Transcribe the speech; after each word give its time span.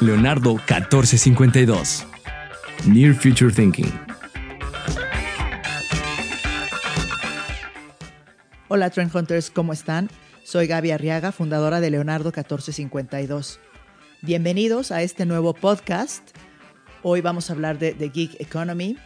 Leonardo 0.00 0.54
1452. 0.54 2.06
Near 2.86 3.12
Future 3.12 3.52
Thinking. 3.52 3.92
Hola 8.68 8.88
Trend 8.88 9.14
Hunters, 9.14 9.50
¿cómo 9.50 9.74
están? 9.74 10.08
Soy 10.42 10.66
Gaby 10.66 10.92
Arriaga, 10.92 11.32
fundadora 11.32 11.80
de 11.80 11.90
Leonardo 11.90 12.30
1452. 12.30 13.60
Bienvenidos 14.22 14.90
a 14.90 15.02
este 15.02 15.26
nuevo 15.26 15.52
podcast. 15.52 16.30
Hoy 17.02 17.20
vamos 17.20 17.50
a 17.50 17.52
hablar 17.52 17.78
de, 17.78 17.92
The 17.92 18.08
Geek 18.08 18.40
Economy. 18.40 18.96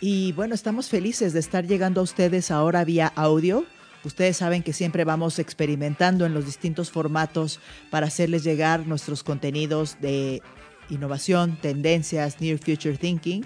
Y 0.00 0.30
bueno, 0.32 0.54
estamos 0.54 0.88
felices 0.88 1.32
de 1.32 1.40
estar 1.40 1.66
llegando 1.66 2.00
a 2.00 2.04
ustedes 2.04 2.52
ahora 2.52 2.84
vía 2.84 3.12
audio. 3.16 3.64
Ustedes 4.08 4.38
saben 4.38 4.62
que 4.62 4.72
siempre 4.72 5.04
vamos 5.04 5.38
experimentando 5.38 6.24
en 6.24 6.32
los 6.32 6.46
distintos 6.46 6.90
formatos 6.90 7.60
para 7.90 8.06
hacerles 8.06 8.42
llegar 8.42 8.86
nuestros 8.86 9.22
contenidos 9.22 10.00
de 10.00 10.40
innovación, 10.88 11.58
tendencias, 11.60 12.40
near 12.40 12.56
future 12.56 12.96
thinking. 12.96 13.44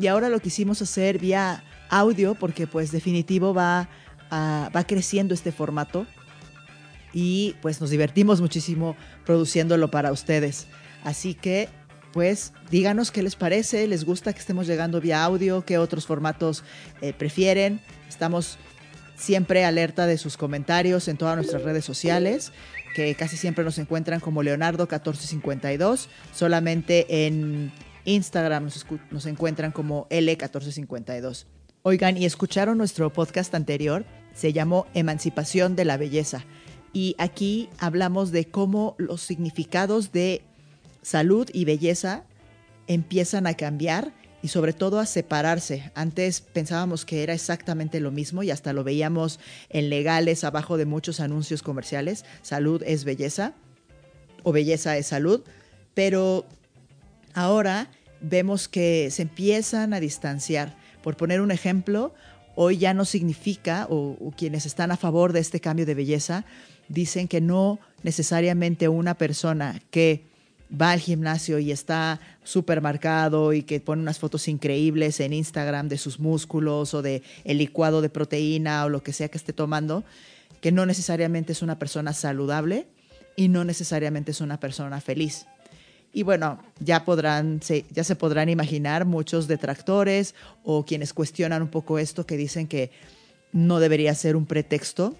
Y 0.00 0.06
ahora 0.06 0.30
lo 0.30 0.40
quisimos 0.40 0.80
hacer 0.80 1.18
vía 1.18 1.62
audio 1.90 2.34
porque 2.34 2.66
pues 2.66 2.90
definitivo 2.90 3.52
va, 3.52 3.90
va 4.32 4.84
creciendo 4.84 5.34
este 5.34 5.52
formato 5.52 6.06
y 7.12 7.54
pues 7.60 7.78
nos 7.78 7.90
divertimos 7.90 8.40
muchísimo 8.40 8.96
produciéndolo 9.26 9.90
para 9.90 10.10
ustedes. 10.10 10.68
Así 11.04 11.34
que 11.34 11.68
pues 12.14 12.54
díganos 12.70 13.10
qué 13.10 13.22
les 13.22 13.36
parece, 13.36 13.86
les 13.86 14.06
gusta 14.06 14.32
que 14.32 14.38
estemos 14.38 14.66
llegando 14.66 15.02
vía 15.02 15.22
audio, 15.22 15.66
qué 15.66 15.76
otros 15.76 16.06
formatos 16.06 16.64
eh, 17.02 17.12
prefieren. 17.12 17.82
Estamos 18.08 18.56
siempre 19.16 19.64
alerta 19.64 20.06
de 20.06 20.18
sus 20.18 20.36
comentarios 20.36 21.08
en 21.08 21.16
todas 21.16 21.36
nuestras 21.36 21.62
redes 21.62 21.84
sociales 21.84 22.52
que 22.94 23.14
casi 23.14 23.36
siempre 23.36 23.62
nos 23.62 23.78
encuentran 23.78 24.20
como 24.20 24.42
Leonardo1452. 24.42 26.08
Solamente 26.32 27.26
en 27.26 27.70
Instagram 28.06 28.64
nos, 28.64 28.86
nos 29.10 29.26
encuentran 29.26 29.70
como 29.70 30.08
L1452. 30.08 31.44
Oigan, 31.82 32.16
¿y 32.16 32.24
escucharon 32.24 32.78
nuestro 32.78 33.12
podcast 33.12 33.54
anterior? 33.54 34.06
Se 34.34 34.54
llamó 34.54 34.86
Emancipación 34.94 35.76
de 35.76 35.84
la 35.84 35.98
Belleza. 35.98 36.44
Y 36.94 37.14
aquí 37.18 37.68
hablamos 37.78 38.32
de 38.32 38.46
cómo 38.46 38.94
los 38.98 39.20
significados 39.20 40.10
de 40.12 40.42
salud 41.02 41.50
y 41.52 41.66
belleza 41.66 42.24
empiezan 42.86 43.46
a 43.46 43.54
cambiar 43.54 44.14
y 44.42 44.48
sobre 44.48 44.72
todo 44.72 45.00
a 45.00 45.06
separarse. 45.06 45.90
Antes 45.94 46.40
pensábamos 46.40 47.04
que 47.04 47.22
era 47.22 47.34
exactamente 47.34 48.00
lo 48.00 48.10
mismo 48.10 48.42
y 48.42 48.50
hasta 48.50 48.72
lo 48.72 48.84
veíamos 48.84 49.40
en 49.70 49.90
legales 49.90 50.44
abajo 50.44 50.76
de 50.76 50.86
muchos 50.86 51.20
anuncios 51.20 51.62
comerciales. 51.62 52.24
Salud 52.42 52.82
es 52.86 53.04
belleza 53.04 53.54
o 54.42 54.52
belleza 54.52 54.96
es 54.96 55.06
salud, 55.06 55.42
pero 55.94 56.46
ahora 57.34 57.90
vemos 58.20 58.68
que 58.68 59.08
se 59.10 59.22
empiezan 59.22 59.92
a 59.94 60.00
distanciar. 60.00 60.76
Por 61.02 61.16
poner 61.16 61.40
un 61.40 61.50
ejemplo, 61.50 62.14
hoy 62.54 62.78
ya 62.78 62.94
no 62.94 63.04
significa, 63.04 63.86
o, 63.90 64.16
o 64.20 64.32
quienes 64.36 64.66
están 64.66 64.90
a 64.90 64.96
favor 64.96 65.32
de 65.32 65.40
este 65.40 65.60
cambio 65.60 65.86
de 65.86 65.94
belleza, 65.94 66.44
dicen 66.88 67.28
que 67.28 67.40
no 67.40 67.80
necesariamente 68.02 68.88
una 68.88 69.14
persona 69.14 69.80
que 69.90 70.24
va 70.70 70.92
al 70.92 71.00
gimnasio 71.00 71.58
y 71.58 71.70
está 71.70 72.20
súper 72.42 72.80
marcado 72.80 73.52
y 73.52 73.62
que 73.62 73.80
pone 73.80 74.02
unas 74.02 74.18
fotos 74.18 74.48
increíbles 74.48 75.20
en 75.20 75.32
Instagram 75.32 75.88
de 75.88 75.98
sus 75.98 76.18
músculos 76.18 76.94
o 76.94 77.02
de 77.02 77.22
el 77.44 77.58
licuado 77.58 78.02
de 78.02 78.08
proteína 78.08 78.84
o 78.84 78.88
lo 78.88 79.02
que 79.02 79.12
sea 79.12 79.28
que 79.28 79.38
esté 79.38 79.52
tomando, 79.52 80.04
que 80.60 80.72
no 80.72 80.86
necesariamente 80.86 81.52
es 81.52 81.62
una 81.62 81.78
persona 81.78 82.12
saludable 82.12 82.86
y 83.36 83.48
no 83.48 83.64
necesariamente 83.64 84.32
es 84.32 84.40
una 84.40 84.58
persona 84.58 85.00
feliz. 85.00 85.46
Y 86.12 86.22
bueno, 86.22 86.58
ya 86.80 87.04
podrán, 87.04 87.60
ya 87.90 88.04
se 88.04 88.16
podrán 88.16 88.48
imaginar 88.48 89.04
muchos 89.04 89.48
detractores 89.48 90.34
o 90.64 90.84
quienes 90.86 91.12
cuestionan 91.12 91.62
un 91.62 91.68
poco 91.68 91.98
esto 91.98 92.26
que 92.26 92.36
dicen 92.36 92.66
que 92.66 92.90
no 93.52 93.80
debería 93.80 94.14
ser 94.14 94.34
un 94.34 94.46
pretexto 94.46 95.14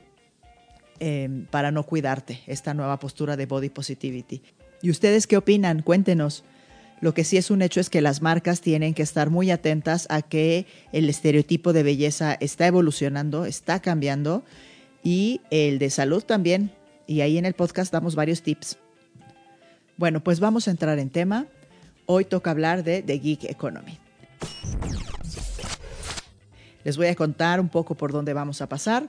eh, 0.98 1.44
para 1.50 1.70
no 1.70 1.82
cuidarte, 1.82 2.40
esta 2.46 2.72
nueva 2.72 2.98
postura 2.98 3.36
de 3.36 3.44
body 3.44 3.68
positivity. 3.68 4.42
¿Y 4.82 4.90
ustedes 4.90 5.26
qué 5.26 5.36
opinan? 5.36 5.82
Cuéntenos. 5.82 6.44
Lo 7.00 7.12
que 7.12 7.24
sí 7.24 7.36
es 7.36 7.50
un 7.50 7.60
hecho 7.60 7.80
es 7.80 7.90
que 7.90 8.00
las 8.00 8.22
marcas 8.22 8.60
tienen 8.60 8.94
que 8.94 9.02
estar 9.02 9.28
muy 9.28 9.50
atentas 9.50 10.06
a 10.08 10.22
que 10.22 10.66
el 10.92 11.08
estereotipo 11.10 11.72
de 11.72 11.82
belleza 11.82 12.34
está 12.40 12.66
evolucionando, 12.66 13.44
está 13.44 13.80
cambiando 13.80 14.44
y 15.02 15.42
el 15.50 15.78
de 15.78 15.90
salud 15.90 16.24
también. 16.24 16.70
Y 17.06 17.20
ahí 17.20 17.36
en 17.38 17.44
el 17.44 17.54
podcast 17.54 17.92
damos 17.92 18.14
varios 18.14 18.42
tips. 18.42 18.78
Bueno, 19.98 20.24
pues 20.24 20.40
vamos 20.40 20.68
a 20.68 20.70
entrar 20.70 20.98
en 20.98 21.10
tema. 21.10 21.46
Hoy 22.06 22.24
toca 22.24 22.50
hablar 22.50 22.82
de 22.82 23.02
The 23.02 23.18
Geek 23.18 23.44
Economy. 23.44 23.98
Les 26.82 26.96
voy 26.96 27.08
a 27.08 27.14
contar 27.14 27.60
un 27.60 27.68
poco 27.68 27.94
por 27.94 28.12
dónde 28.12 28.32
vamos 28.32 28.62
a 28.62 28.68
pasar. 28.68 29.08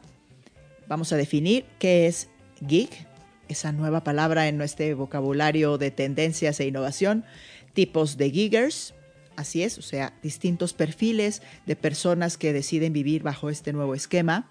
Vamos 0.88 1.13
a 1.13 1.16
definir 1.16 1.66
qué 1.79 2.07
es 2.07 2.29
geek, 2.61 3.06
esa 3.49 3.71
nueva 3.71 4.03
palabra 4.03 4.47
en 4.47 4.57
nuestro 4.57 4.95
vocabulario 4.97 5.77
de 5.77 5.91
tendencias 5.91 6.59
e 6.59 6.67
innovación, 6.67 7.25
tipos 7.73 8.17
de 8.17 8.31
giggers, 8.31 8.93
así 9.35 9.63
es, 9.63 9.77
o 9.77 9.81
sea, 9.81 10.13
distintos 10.21 10.73
perfiles 10.73 11.41
de 11.65 11.75
personas 11.75 12.37
que 12.37 12.53
deciden 12.53 12.93
vivir 12.93 13.23
bajo 13.23 13.49
este 13.49 13.73
nuevo 13.73 13.95
esquema, 13.95 14.49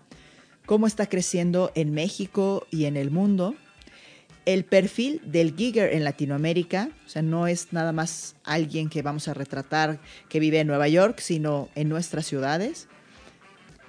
cómo 0.64 0.86
está 0.86 1.06
creciendo 1.06 1.72
en 1.74 1.92
México 1.92 2.66
y 2.70 2.84
en 2.84 2.96
el 2.96 3.10
mundo, 3.10 3.54
el 4.46 4.64
perfil 4.64 5.20
del 5.24 5.56
gigger 5.56 5.92
en 5.92 6.04
Latinoamérica, 6.04 6.90
o 7.04 7.08
sea, 7.08 7.20
no 7.20 7.48
es 7.48 7.72
nada 7.72 7.92
más 7.92 8.36
alguien 8.44 8.88
que 8.88 9.02
vamos 9.02 9.26
a 9.26 9.34
retratar 9.34 10.00
que 10.28 10.38
vive 10.40 10.60
en 10.60 10.68
Nueva 10.68 10.88
York, 10.88 11.18
sino 11.18 11.68
en 11.74 11.88
nuestras 11.88 12.26
ciudades, 12.26 12.86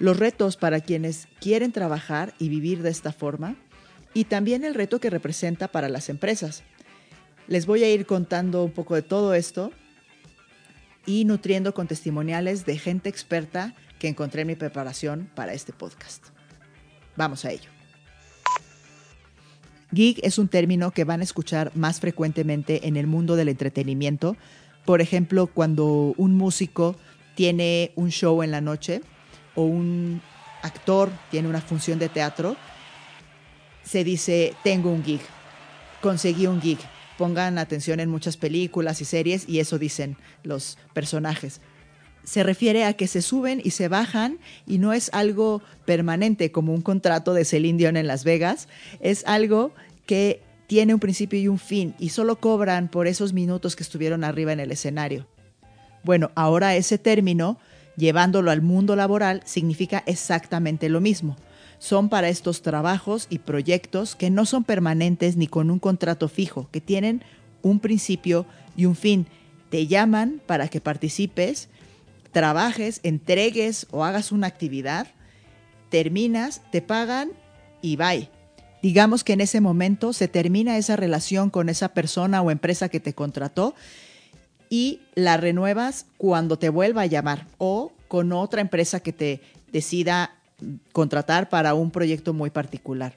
los 0.00 0.16
retos 0.16 0.56
para 0.56 0.80
quienes 0.80 1.28
quieren 1.40 1.72
trabajar 1.72 2.34
y 2.38 2.48
vivir 2.48 2.82
de 2.82 2.90
esta 2.90 3.12
forma, 3.12 3.56
y 4.18 4.24
también 4.24 4.64
el 4.64 4.74
reto 4.74 4.98
que 4.98 5.10
representa 5.10 5.68
para 5.68 5.88
las 5.88 6.08
empresas. 6.08 6.64
Les 7.46 7.66
voy 7.66 7.84
a 7.84 7.88
ir 7.88 8.04
contando 8.04 8.64
un 8.64 8.72
poco 8.72 8.96
de 8.96 9.02
todo 9.02 9.32
esto 9.32 9.70
y 11.06 11.24
nutriendo 11.24 11.72
con 11.72 11.86
testimoniales 11.86 12.66
de 12.66 12.78
gente 12.78 13.08
experta 13.08 13.76
que 14.00 14.08
encontré 14.08 14.40
en 14.40 14.48
mi 14.48 14.56
preparación 14.56 15.30
para 15.36 15.52
este 15.52 15.72
podcast. 15.72 16.30
Vamos 17.14 17.44
a 17.44 17.52
ello. 17.52 17.70
Gig 19.94 20.18
es 20.24 20.36
un 20.36 20.48
término 20.48 20.90
que 20.90 21.04
van 21.04 21.20
a 21.20 21.24
escuchar 21.24 21.70
más 21.76 22.00
frecuentemente 22.00 22.88
en 22.88 22.96
el 22.96 23.06
mundo 23.06 23.36
del 23.36 23.48
entretenimiento. 23.48 24.36
Por 24.84 25.00
ejemplo, 25.00 25.46
cuando 25.46 26.12
un 26.16 26.34
músico 26.34 26.96
tiene 27.36 27.92
un 27.94 28.10
show 28.10 28.42
en 28.42 28.50
la 28.50 28.60
noche 28.60 29.00
o 29.54 29.62
un 29.62 30.20
actor 30.62 31.08
tiene 31.30 31.46
una 31.46 31.60
función 31.60 32.00
de 32.00 32.08
teatro, 32.08 32.56
se 33.88 34.04
dice, 34.04 34.54
tengo 34.62 34.90
un 34.90 35.02
gig, 35.02 35.20
conseguí 36.02 36.46
un 36.46 36.60
gig. 36.60 36.78
Pongan 37.16 37.58
atención 37.58 37.98
en 38.00 38.10
muchas 38.10 38.36
películas 38.36 39.00
y 39.00 39.04
series 39.04 39.48
y 39.48 39.60
eso 39.60 39.78
dicen 39.78 40.16
los 40.44 40.78
personajes. 40.92 41.60
Se 42.22 42.42
refiere 42.42 42.84
a 42.84 42.92
que 42.92 43.06
se 43.06 43.22
suben 43.22 43.60
y 43.64 43.70
se 43.70 43.88
bajan 43.88 44.38
y 44.66 44.78
no 44.78 44.92
es 44.92 45.10
algo 45.14 45.62
permanente 45.86 46.52
como 46.52 46.74
un 46.74 46.82
contrato 46.82 47.32
de 47.32 47.46
Celine 47.46 47.78
Dion 47.78 47.96
en 47.96 48.06
Las 48.06 48.22
Vegas, 48.24 48.68
es 49.00 49.24
algo 49.26 49.72
que 50.06 50.42
tiene 50.66 50.92
un 50.92 51.00
principio 51.00 51.40
y 51.40 51.48
un 51.48 51.58
fin 51.58 51.94
y 51.98 52.10
solo 52.10 52.38
cobran 52.38 52.88
por 52.88 53.06
esos 53.06 53.32
minutos 53.32 53.74
que 53.74 53.82
estuvieron 53.82 54.22
arriba 54.22 54.52
en 54.52 54.60
el 54.60 54.70
escenario. 54.70 55.26
Bueno, 56.04 56.30
ahora 56.34 56.76
ese 56.76 56.98
término, 56.98 57.58
llevándolo 57.96 58.50
al 58.50 58.60
mundo 58.60 58.94
laboral, 58.94 59.40
significa 59.46 60.04
exactamente 60.06 60.90
lo 60.90 61.00
mismo 61.00 61.36
son 61.78 62.08
para 62.08 62.28
estos 62.28 62.62
trabajos 62.62 63.26
y 63.30 63.38
proyectos 63.38 64.16
que 64.16 64.30
no 64.30 64.46
son 64.46 64.64
permanentes 64.64 65.36
ni 65.36 65.46
con 65.46 65.70
un 65.70 65.78
contrato 65.78 66.28
fijo, 66.28 66.68
que 66.70 66.80
tienen 66.80 67.22
un 67.62 67.80
principio 67.80 68.46
y 68.76 68.86
un 68.86 68.96
fin. 68.96 69.26
Te 69.70 69.86
llaman 69.86 70.40
para 70.46 70.68
que 70.68 70.80
participes, 70.80 71.68
trabajes, 72.32 73.00
entregues 73.02 73.86
o 73.90 74.04
hagas 74.04 74.32
una 74.32 74.46
actividad, 74.46 75.08
terminas, 75.90 76.62
te 76.70 76.82
pagan 76.82 77.30
y 77.82 77.96
bye. 77.96 78.30
Digamos 78.82 79.24
que 79.24 79.32
en 79.32 79.40
ese 79.40 79.60
momento 79.60 80.12
se 80.12 80.28
termina 80.28 80.78
esa 80.78 80.96
relación 80.96 81.50
con 81.50 81.68
esa 81.68 81.88
persona 81.88 82.42
o 82.42 82.50
empresa 82.50 82.88
que 82.88 83.00
te 83.00 83.12
contrató 83.12 83.74
y 84.70 85.00
la 85.14 85.36
renuevas 85.36 86.06
cuando 86.16 86.58
te 86.58 86.68
vuelva 86.68 87.02
a 87.02 87.06
llamar 87.06 87.46
o 87.58 87.92
con 88.06 88.32
otra 88.32 88.60
empresa 88.60 89.00
que 89.00 89.12
te 89.12 89.40
decida 89.72 90.37
contratar 90.92 91.48
para 91.48 91.74
un 91.74 91.90
proyecto 91.90 92.32
muy 92.34 92.50
particular. 92.50 93.16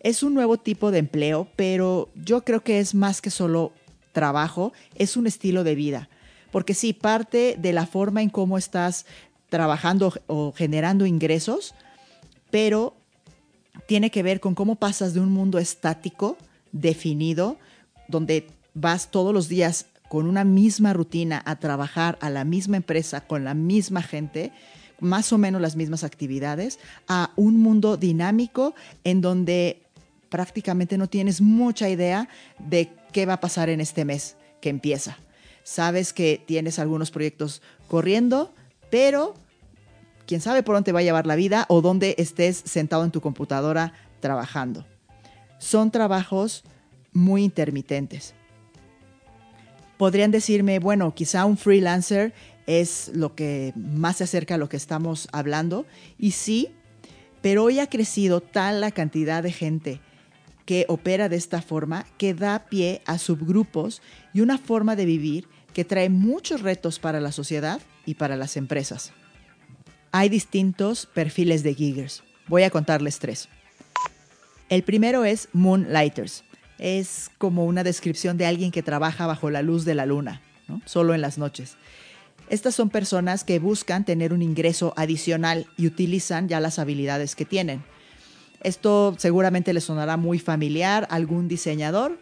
Es 0.00 0.22
un 0.22 0.34
nuevo 0.34 0.58
tipo 0.58 0.90
de 0.90 0.98
empleo, 0.98 1.48
pero 1.56 2.10
yo 2.14 2.44
creo 2.44 2.62
que 2.62 2.80
es 2.80 2.94
más 2.94 3.20
que 3.20 3.30
solo 3.30 3.72
trabajo, 4.12 4.72
es 4.94 5.16
un 5.16 5.26
estilo 5.26 5.64
de 5.64 5.74
vida. 5.74 6.08
Porque 6.50 6.74
sí, 6.74 6.92
parte 6.92 7.56
de 7.58 7.72
la 7.72 7.86
forma 7.86 8.22
en 8.22 8.30
cómo 8.30 8.56
estás 8.56 9.06
trabajando 9.48 10.12
o 10.26 10.52
generando 10.52 11.06
ingresos, 11.06 11.74
pero 12.50 12.96
tiene 13.86 14.10
que 14.10 14.22
ver 14.22 14.40
con 14.40 14.54
cómo 14.54 14.76
pasas 14.76 15.12
de 15.12 15.20
un 15.20 15.30
mundo 15.32 15.58
estático, 15.58 16.36
definido, 16.72 17.58
donde 18.08 18.46
vas 18.74 19.10
todos 19.10 19.34
los 19.34 19.48
días 19.48 19.86
con 20.08 20.26
una 20.26 20.44
misma 20.44 20.92
rutina 20.92 21.42
a 21.44 21.56
trabajar 21.56 22.16
a 22.20 22.30
la 22.30 22.44
misma 22.44 22.76
empresa, 22.76 23.26
con 23.26 23.44
la 23.44 23.54
misma 23.54 24.02
gente, 24.02 24.52
más 25.00 25.32
o 25.32 25.38
menos 25.38 25.60
las 25.60 25.76
mismas 25.76 26.04
actividades, 26.04 26.78
a 27.08 27.30
un 27.36 27.58
mundo 27.58 27.96
dinámico 27.96 28.74
en 29.04 29.20
donde 29.20 29.82
prácticamente 30.28 30.98
no 30.98 31.08
tienes 31.08 31.40
mucha 31.40 31.88
idea 31.88 32.28
de 32.58 32.90
qué 33.12 33.26
va 33.26 33.34
a 33.34 33.40
pasar 33.40 33.68
en 33.68 33.80
este 33.80 34.04
mes 34.04 34.36
que 34.60 34.68
empieza. 34.68 35.18
Sabes 35.62 36.12
que 36.12 36.42
tienes 36.46 36.78
algunos 36.78 37.10
proyectos 37.10 37.62
corriendo, 37.88 38.54
pero 38.90 39.34
quién 40.26 40.40
sabe 40.40 40.62
por 40.62 40.74
dónde 40.74 40.92
va 40.92 41.00
a 41.00 41.04
llevar 41.04 41.26
la 41.26 41.36
vida 41.36 41.66
o 41.68 41.80
dónde 41.80 42.14
estés 42.18 42.62
sentado 42.64 43.04
en 43.04 43.10
tu 43.10 43.20
computadora 43.20 43.92
trabajando. 44.20 44.86
Son 45.58 45.90
trabajos 45.90 46.64
muy 47.12 47.42
intermitentes. 47.42 48.34
Podrían 49.96 50.30
decirme, 50.30 50.78
bueno, 50.78 51.14
quizá 51.14 51.46
un 51.46 51.56
freelancer 51.56 52.34
es 52.66 53.10
lo 53.14 53.34
que 53.34 53.72
más 53.76 54.16
se 54.16 54.24
acerca 54.24 54.56
a 54.56 54.58
lo 54.58 54.68
que 54.68 54.76
estamos 54.76 55.28
hablando, 55.32 55.86
y 56.18 56.32
sí, 56.32 56.70
pero 57.42 57.64
hoy 57.64 57.78
ha 57.78 57.88
crecido 57.88 58.40
tal 58.40 58.80
la 58.80 58.90
cantidad 58.90 59.42
de 59.42 59.52
gente 59.52 60.00
que 60.64 60.84
opera 60.88 61.28
de 61.28 61.36
esta 61.36 61.62
forma 61.62 62.04
que 62.18 62.34
da 62.34 62.66
pie 62.68 63.00
a 63.06 63.18
subgrupos 63.18 64.02
y 64.34 64.40
una 64.40 64.58
forma 64.58 64.96
de 64.96 65.06
vivir 65.06 65.48
que 65.72 65.84
trae 65.84 66.08
muchos 66.08 66.62
retos 66.62 66.98
para 66.98 67.20
la 67.20 67.32
sociedad 67.32 67.80
y 68.04 68.14
para 68.14 68.36
las 68.36 68.56
empresas. 68.56 69.12
Hay 70.10 70.28
distintos 70.28 71.06
perfiles 71.06 71.62
de 71.62 71.74
giggers. 71.74 72.24
Voy 72.48 72.64
a 72.64 72.70
contarles 72.70 73.18
tres. 73.18 73.48
El 74.68 74.82
primero 74.82 75.24
es 75.24 75.48
Moonlighters. 75.52 76.42
Es 76.78 77.30
como 77.38 77.64
una 77.64 77.84
descripción 77.84 78.36
de 78.36 78.46
alguien 78.46 78.70
que 78.70 78.82
trabaja 78.82 79.26
bajo 79.26 79.50
la 79.50 79.62
luz 79.62 79.84
de 79.84 79.94
la 79.94 80.06
luna, 80.06 80.42
solo 80.84 81.14
en 81.14 81.20
las 81.20 81.38
noches. 81.38 81.76
Estas 82.48 82.74
son 82.74 82.90
personas 82.90 83.42
que 83.42 83.58
buscan 83.58 84.04
tener 84.04 84.32
un 84.32 84.42
ingreso 84.42 84.94
adicional 84.96 85.66
y 85.76 85.86
utilizan 85.86 86.48
ya 86.48 86.60
las 86.60 86.78
habilidades 86.78 87.34
que 87.34 87.44
tienen. 87.44 87.82
Esto 88.62 89.14
seguramente 89.18 89.72
le 89.72 89.80
sonará 89.80 90.16
muy 90.16 90.38
familiar 90.38 91.06
a 91.10 91.16
algún 91.16 91.48
diseñador 91.48 92.18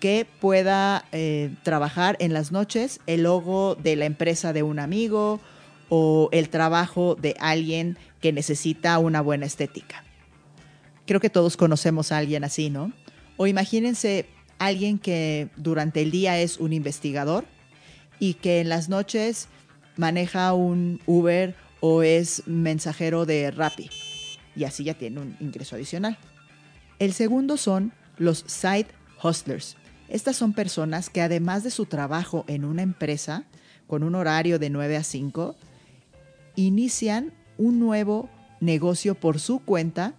que 0.00 0.26
pueda 0.40 1.04
eh, 1.12 1.50
trabajar 1.62 2.16
en 2.20 2.32
las 2.32 2.52
noches 2.52 3.00
el 3.06 3.24
logo 3.24 3.74
de 3.74 3.96
la 3.96 4.04
empresa 4.04 4.52
de 4.52 4.62
un 4.62 4.78
amigo 4.78 5.40
o 5.88 6.28
el 6.32 6.50
trabajo 6.50 7.14
de 7.14 7.34
alguien 7.40 7.96
que 8.20 8.32
necesita 8.32 8.98
una 8.98 9.20
buena 9.20 9.46
estética. 9.46 10.04
Creo 11.06 11.20
que 11.20 11.30
todos 11.30 11.56
conocemos 11.56 12.12
a 12.12 12.18
alguien 12.18 12.44
así, 12.44 12.68
¿no? 12.68 12.92
O 13.36 13.46
imagínense 13.46 14.26
alguien 14.58 14.98
que 14.98 15.48
durante 15.56 16.02
el 16.02 16.10
día 16.10 16.38
es 16.38 16.58
un 16.58 16.72
investigador 16.72 17.44
y 18.18 18.34
que 18.34 18.60
en 18.60 18.68
las 18.68 18.88
noches 18.88 19.48
maneja 19.98 20.54
un 20.54 21.00
Uber 21.04 21.54
o 21.80 22.02
es 22.02 22.44
mensajero 22.46 23.26
de 23.26 23.50
Rappi 23.50 23.90
y 24.56 24.64
así 24.64 24.84
ya 24.84 24.94
tiene 24.94 25.20
un 25.20 25.36
ingreso 25.40 25.76
adicional. 25.76 26.16
El 26.98 27.12
segundo 27.12 27.56
son 27.56 27.92
los 28.16 28.44
side 28.46 28.88
hustlers. 29.22 29.76
Estas 30.08 30.36
son 30.36 30.52
personas 30.52 31.10
que 31.10 31.20
además 31.20 31.62
de 31.62 31.70
su 31.70 31.84
trabajo 31.84 32.44
en 32.48 32.64
una 32.64 32.82
empresa 32.82 33.44
con 33.86 34.02
un 34.02 34.14
horario 34.14 34.58
de 34.58 34.70
9 34.70 34.96
a 34.96 35.04
5, 35.04 35.56
inician 36.56 37.32
un 37.56 37.78
nuevo 37.78 38.28
negocio 38.60 39.14
por 39.14 39.38
su 39.38 39.60
cuenta 39.60 40.14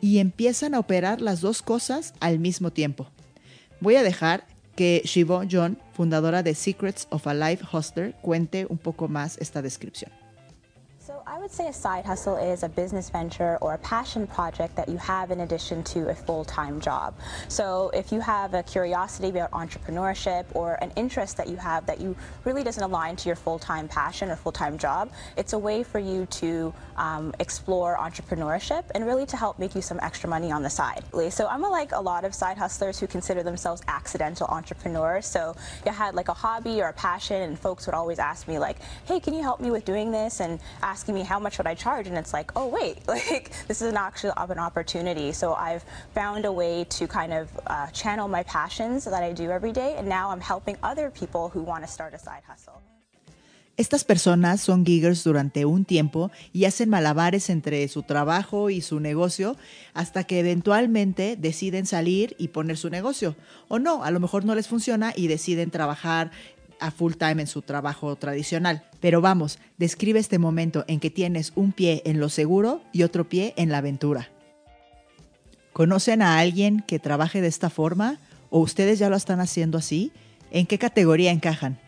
y 0.00 0.18
empiezan 0.18 0.74
a 0.74 0.78
operar 0.78 1.20
las 1.20 1.40
dos 1.40 1.62
cosas 1.62 2.14
al 2.20 2.38
mismo 2.38 2.70
tiempo. 2.70 3.08
Voy 3.80 3.96
a 3.96 4.02
dejar 4.02 4.46
que 4.80 5.02
Shivon 5.04 5.46
John, 5.52 5.76
fundadora 5.92 6.42
de 6.42 6.54
Secrets 6.54 7.06
of 7.10 7.26
a 7.26 7.34
Life 7.34 7.62
Hustler, 7.70 8.14
cuente 8.22 8.64
un 8.70 8.78
poco 8.78 9.08
más 9.08 9.36
esta 9.36 9.60
descripción. 9.60 10.10
I 11.30 11.38
would 11.38 11.52
say 11.52 11.68
a 11.68 11.72
side 11.72 12.04
hustle 12.04 12.36
is 12.36 12.64
a 12.64 12.68
business 12.68 13.08
venture 13.08 13.56
or 13.60 13.74
a 13.74 13.78
passion 13.78 14.26
project 14.26 14.74
that 14.74 14.88
you 14.88 14.96
have 14.96 15.30
in 15.30 15.40
addition 15.40 15.84
to 15.84 16.08
a 16.08 16.14
full-time 16.14 16.80
job. 16.80 17.14
So 17.46 17.92
if 17.94 18.10
you 18.10 18.18
have 18.18 18.52
a 18.52 18.64
curiosity 18.64 19.28
about 19.28 19.52
entrepreneurship 19.52 20.46
or 20.54 20.74
an 20.82 20.90
interest 20.96 21.36
that 21.36 21.46
you 21.46 21.54
have 21.54 21.86
that 21.86 22.00
you 22.00 22.16
really 22.44 22.64
doesn't 22.64 22.82
align 22.82 23.14
to 23.14 23.28
your 23.28 23.36
full-time 23.36 23.86
passion 23.86 24.28
or 24.28 24.34
full-time 24.34 24.76
job, 24.76 25.12
it's 25.36 25.52
a 25.52 25.58
way 25.58 25.84
for 25.84 26.00
you 26.00 26.26
to 26.26 26.74
um, 26.96 27.32
explore 27.38 27.96
entrepreneurship 27.96 28.82
and 28.96 29.06
really 29.06 29.24
to 29.26 29.36
help 29.36 29.56
make 29.56 29.76
you 29.76 29.82
some 29.82 30.00
extra 30.02 30.28
money 30.28 30.50
on 30.50 30.64
the 30.64 30.70
side. 30.70 31.04
So 31.30 31.46
I'm 31.46 31.62
like 31.62 31.92
a 31.92 32.00
lot 32.00 32.24
of 32.24 32.34
side 32.34 32.58
hustlers 32.58 32.98
who 32.98 33.06
consider 33.06 33.44
themselves 33.44 33.82
accidental 33.86 34.48
entrepreneurs. 34.48 35.26
So 35.26 35.54
you 35.86 35.92
had 35.92 36.16
like 36.16 36.26
a 36.26 36.34
hobby 36.34 36.82
or 36.82 36.88
a 36.88 36.92
passion 36.94 37.42
and 37.42 37.56
folks 37.56 37.86
would 37.86 37.94
always 37.94 38.18
ask 38.18 38.48
me 38.48 38.58
like, 38.58 38.78
hey, 39.04 39.20
can 39.20 39.32
you 39.32 39.42
help 39.42 39.60
me 39.60 39.70
with 39.70 39.84
doing 39.84 40.10
this? 40.10 40.40
And 40.40 40.58
asking 40.82 41.14
me 41.14 41.20
me 41.20 41.26
how 41.30 41.38
much 41.38 41.58
would 41.58 41.68
I 41.74 41.76
charge? 41.76 42.06
And 42.10 42.16
it's 42.18 42.34
like, 42.38 42.50
oh 42.56 42.66
wait, 42.78 42.96
like 43.14 43.44
this 43.68 43.78
is 43.82 43.88
an 43.94 43.96
actual 43.96 44.32
an 44.36 44.58
opportunity. 44.58 45.28
So 45.32 45.54
I've 45.54 45.84
found 46.20 46.44
a 46.44 46.52
way 46.52 46.84
to 46.98 47.06
kind 47.06 47.32
of 47.32 47.44
uh, 47.66 47.86
channel 48.00 48.26
my 48.28 48.42
passions 48.42 49.04
that 49.04 49.22
I 49.22 49.32
do 49.32 49.46
every 49.50 49.72
day, 49.72 49.94
and 49.98 50.06
now 50.08 50.30
I'm 50.32 50.44
helping 50.52 50.76
other 50.82 51.06
people 51.10 51.44
who 51.52 51.62
want 51.62 51.82
to 51.86 51.90
start 51.96 52.14
a 52.14 52.18
side 52.18 52.44
hustle. 52.50 52.82
Estas 53.76 54.04
personas 54.04 54.60
son 54.60 54.84
giggers 54.84 55.24
durante 55.24 55.64
un 55.64 55.86
tiempo 55.86 56.30
y 56.52 56.66
hacen 56.66 56.90
malabares 56.90 57.48
entre 57.48 57.88
su 57.88 58.02
trabajo 58.02 58.68
y 58.68 58.82
su 58.82 59.00
negocio 59.00 59.56
hasta 59.94 60.24
que 60.24 60.38
eventualmente 60.40 61.36
deciden 61.36 61.86
salir 61.86 62.36
y 62.38 62.48
poner 62.48 62.76
su 62.76 62.90
negocio. 62.90 63.36
O 63.68 63.78
no, 63.78 64.04
a 64.04 64.10
lo 64.10 64.20
mejor 64.20 64.44
no 64.44 64.54
les 64.54 64.68
funciona 64.68 65.14
y 65.16 65.28
deciden 65.28 65.70
trabajar 65.70 66.30
a 66.80 66.90
full 66.90 67.14
time 67.14 67.42
en 67.42 67.46
su 67.46 67.62
trabajo 67.62 68.16
tradicional. 68.16 68.82
Pero 69.00 69.20
vamos, 69.20 69.58
describe 69.78 70.18
este 70.18 70.38
momento 70.38 70.84
en 70.88 71.00
que 71.00 71.10
tienes 71.10 71.52
un 71.54 71.72
pie 71.72 72.02
en 72.04 72.20
lo 72.20 72.28
seguro 72.28 72.82
y 72.92 73.02
otro 73.02 73.28
pie 73.28 73.54
en 73.56 73.70
la 73.70 73.78
aventura. 73.78 74.28
¿Conocen 75.72 76.22
a 76.22 76.38
alguien 76.38 76.82
que 76.86 76.98
trabaje 76.98 77.40
de 77.40 77.48
esta 77.48 77.70
forma? 77.70 78.18
¿O 78.50 78.58
ustedes 78.58 78.98
ya 78.98 79.08
lo 79.08 79.16
están 79.16 79.40
haciendo 79.40 79.78
así? 79.78 80.12
¿En 80.50 80.66
qué 80.66 80.78
categoría 80.78 81.30
encajan? 81.30 81.78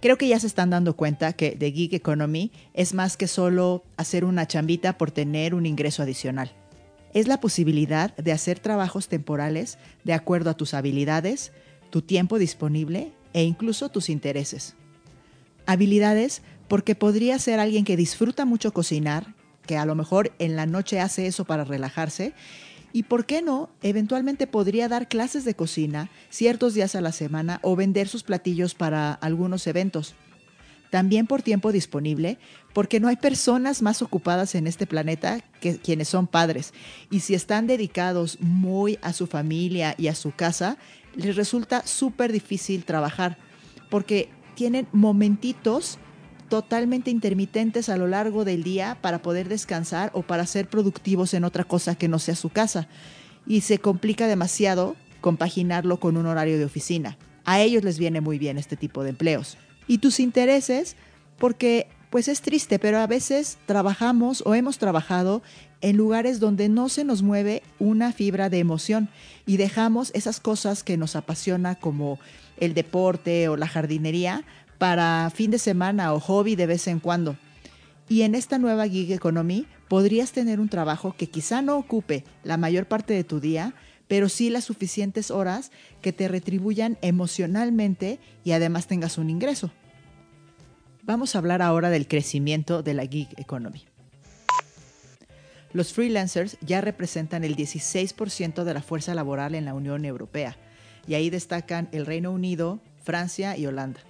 Creo 0.00 0.16
que 0.16 0.28
ya 0.28 0.38
se 0.38 0.46
están 0.46 0.70
dando 0.70 0.94
cuenta 0.94 1.32
que 1.32 1.50
The 1.50 1.72
Geek 1.72 1.92
Economy 1.94 2.52
es 2.72 2.94
más 2.94 3.16
que 3.16 3.26
solo 3.26 3.82
hacer 3.96 4.24
una 4.24 4.46
chambita 4.46 4.96
por 4.96 5.10
tener 5.10 5.54
un 5.54 5.66
ingreso 5.66 6.04
adicional. 6.04 6.52
Es 7.14 7.26
la 7.26 7.40
posibilidad 7.40 8.14
de 8.16 8.30
hacer 8.30 8.60
trabajos 8.60 9.08
temporales 9.08 9.78
de 10.04 10.12
acuerdo 10.12 10.50
a 10.50 10.56
tus 10.56 10.74
habilidades, 10.74 11.50
tu 11.90 12.02
tiempo 12.02 12.38
disponible 12.38 13.12
e 13.32 13.44
incluso 13.44 13.88
tus 13.88 14.08
intereses. 14.08 14.74
Habilidades 15.66 16.42
porque 16.68 16.94
podría 16.94 17.38
ser 17.38 17.60
alguien 17.60 17.84
que 17.84 17.96
disfruta 17.96 18.44
mucho 18.44 18.72
cocinar, 18.72 19.34
que 19.66 19.76
a 19.76 19.86
lo 19.86 19.94
mejor 19.94 20.32
en 20.38 20.56
la 20.56 20.66
noche 20.66 21.00
hace 21.00 21.26
eso 21.26 21.44
para 21.44 21.64
relajarse, 21.64 22.34
y 22.92 23.02
por 23.02 23.26
qué 23.26 23.42
no, 23.42 23.70
eventualmente 23.82 24.46
podría 24.46 24.88
dar 24.88 25.08
clases 25.08 25.44
de 25.44 25.54
cocina 25.54 26.10
ciertos 26.30 26.74
días 26.74 26.94
a 26.94 27.00
la 27.00 27.12
semana 27.12 27.60
o 27.62 27.76
vender 27.76 28.08
sus 28.08 28.22
platillos 28.22 28.74
para 28.74 29.12
algunos 29.12 29.66
eventos. 29.66 30.14
También 30.90 31.26
por 31.26 31.42
tiempo 31.42 31.72
disponible, 31.72 32.38
porque 32.72 33.00
no 33.00 33.08
hay 33.08 33.16
personas 33.16 33.82
más 33.82 34.00
ocupadas 34.02 34.54
en 34.54 34.66
este 34.66 34.86
planeta 34.86 35.40
que 35.60 35.78
quienes 35.78 36.08
son 36.08 36.26
padres. 36.26 36.72
Y 37.10 37.20
si 37.20 37.34
están 37.34 37.66
dedicados 37.66 38.38
muy 38.40 38.98
a 39.02 39.12
su 39.12 39.26
familia 39.26 39.94
y 39.98 40.08
a 40.08 40.14
su 40.14 40.32
casa, 40.32 40.78
les 41.14 41.36
resulta 41.36 41.86
súper 41.86 42.32
difícil 42.32 42.84
trabajar 42.84 43.36
porque 43.90 44.28
tienen 44.54 44.86
momentitos 44.92 45.98
totalmente 46.48 47.10
intermitentes 47.10 47.88
a 47.88 47.96
lo 47.96 48.06
largo 48.06 48.44
del 48.44 48.62
día 48.62 48.98
para 49.00 49.20
poder 49.20 49.48
descansar 49.48 50.10
o 50.14 50.22
para 50.22 50.46
ser 50.46 50.68
productivos 50.68 51.34
en 51.34 51.44
otra 51.44 51.64
cosa 51.64 51.94
que 51.94 52.08
no 52.08 52.18
sea 52.18 52.34
su 52.34 52.48
casa. 52.48 52.88
Y 53.46 53.60
se 53.60 53.78
complica 53.78 54.26
demasiado 54.26 54.96
compaginarlo 55.20 56.00
con 56.00 56.16
un 56.16 56.26
horario 56.26 56.58
de 56.58 56.64
oficina. 56.64 57.18
A 57.44 57.60
ellos 57.60 57.84
les 57.84 57.98
viene 57.98 58.20
muy 58.20 58.38
bien 58.38 58.58
este 58.58 58.76
tipo 58.76 59.02
de 59.02 59.10
empleos. 59.10 59.58
Y 59.88 59.98
tus 59.98 60.20
intereses, 60.20 60.94
porque 61.38 61.88
pues 62.10 62.28
es 62.28 62.40
triste, 62.40 62.78
pero 62.78 62.98
a 62.98 63.06
veces 63.06 63.58
trabajamos 63.66 64.42
o 64.46 64.54
hemos 64.54 64.78
trabajado 64.78 65.42
en 65.80 65.96
lugares 65.96 66.40
donde 66.40 66.68
no 66.68 66.88
se 66.88 67.04
nos 67.04 67.22
mueve 67.22 67.62
una 67.78 68.12
fibra 68.12 68.48
de 68.48 68.58
emoción 68.58 69.08
y 69.46 69.56
dejamos 69.56 70.10
esas 70.14 70.40
cosas 70.40 70.82
que 70.82 70.96
nos 70.96 71.16
apasiona 71.16 71.74
como 71.74 72.18
el 72.58 72.74
deporte 72.74 73.48
o 73.48 73.56
la 73.56 73.68
jardinería 73.68 74.44
para 74.78 75.30
fin 75.34 75.50
de 75.50 75.58
semana 75.58 76.12
o 76.14 76.20
hobby 76.20 76.56
de 76.56 76.66
vez 76.66 76.86
en 76.88 77.00
cuando. 77.00 77.36
Y 78.08 78.22
en 78.22 78.34
esta 78.34 78.58
nueva 78.58 78.88
gig 78.88 79.12
economy 79.12 79.66
podrías 79.88 80.32
tener 80.32 80.60
un 80.60 80.68
trabajo 80.68 81.14
que 81.16 81.28
quizá 81.28 81.62
no 81.62 81.76
ocupe 81.76 82.24
la 82.42 82.56
mayor 82.56 82.86
parte 82.86 83.12
de 83.12 83.24
tu 83.24 83.38
día, 83.38 83.74
pero 84.08 84.28
sí 84.28 84.50
las 84.50 84.64
suficientes 84.64 85.30
horas 85.30 85.70
que 86.02 86.12
te 86.12 86.26
retribuyan 86.26 86.98
emocionalmente 87.02 88.18
y 88.42 88.52
además 88.52 88.86
tengas 88.86 89.18
un 89.18 89.30
ingreso. 89.30 89.70
Vamos 91.02 91.34
a 91.34 91.38
hablar 91.38 91.62
ahora 91.62 91.90
del 91.90 92.08
crecimiento 92.08 92.82
de 92.82 92.94
la 92.94 93.06
gig 93.06 93.28
economy. 93.36 93.84
Los 95.72 95.92
freelancers 95.92 96.56
ya 96.60 96.80
representan 96.80 97.44
el 97.44 97.56
16% 97.56 98.64
de 98.64 98.74
la 98.74 98.82
fuerza 98.82 99.14
laboral 99.14 99.54
en 99.54 99.64
la 99.64 99.74
Unión 99.74 100.04
Europea. 100.04 100.56
y 101.06 101.14
ahí 101.14 101.30
destacan 101.30 101.88
el 101.92 102.04
Reino 102.04 102.30
Unido, 102.30 102.80
Francia 103.02 103.56
y 103.56 103.64
Holanda. 103.64 104.00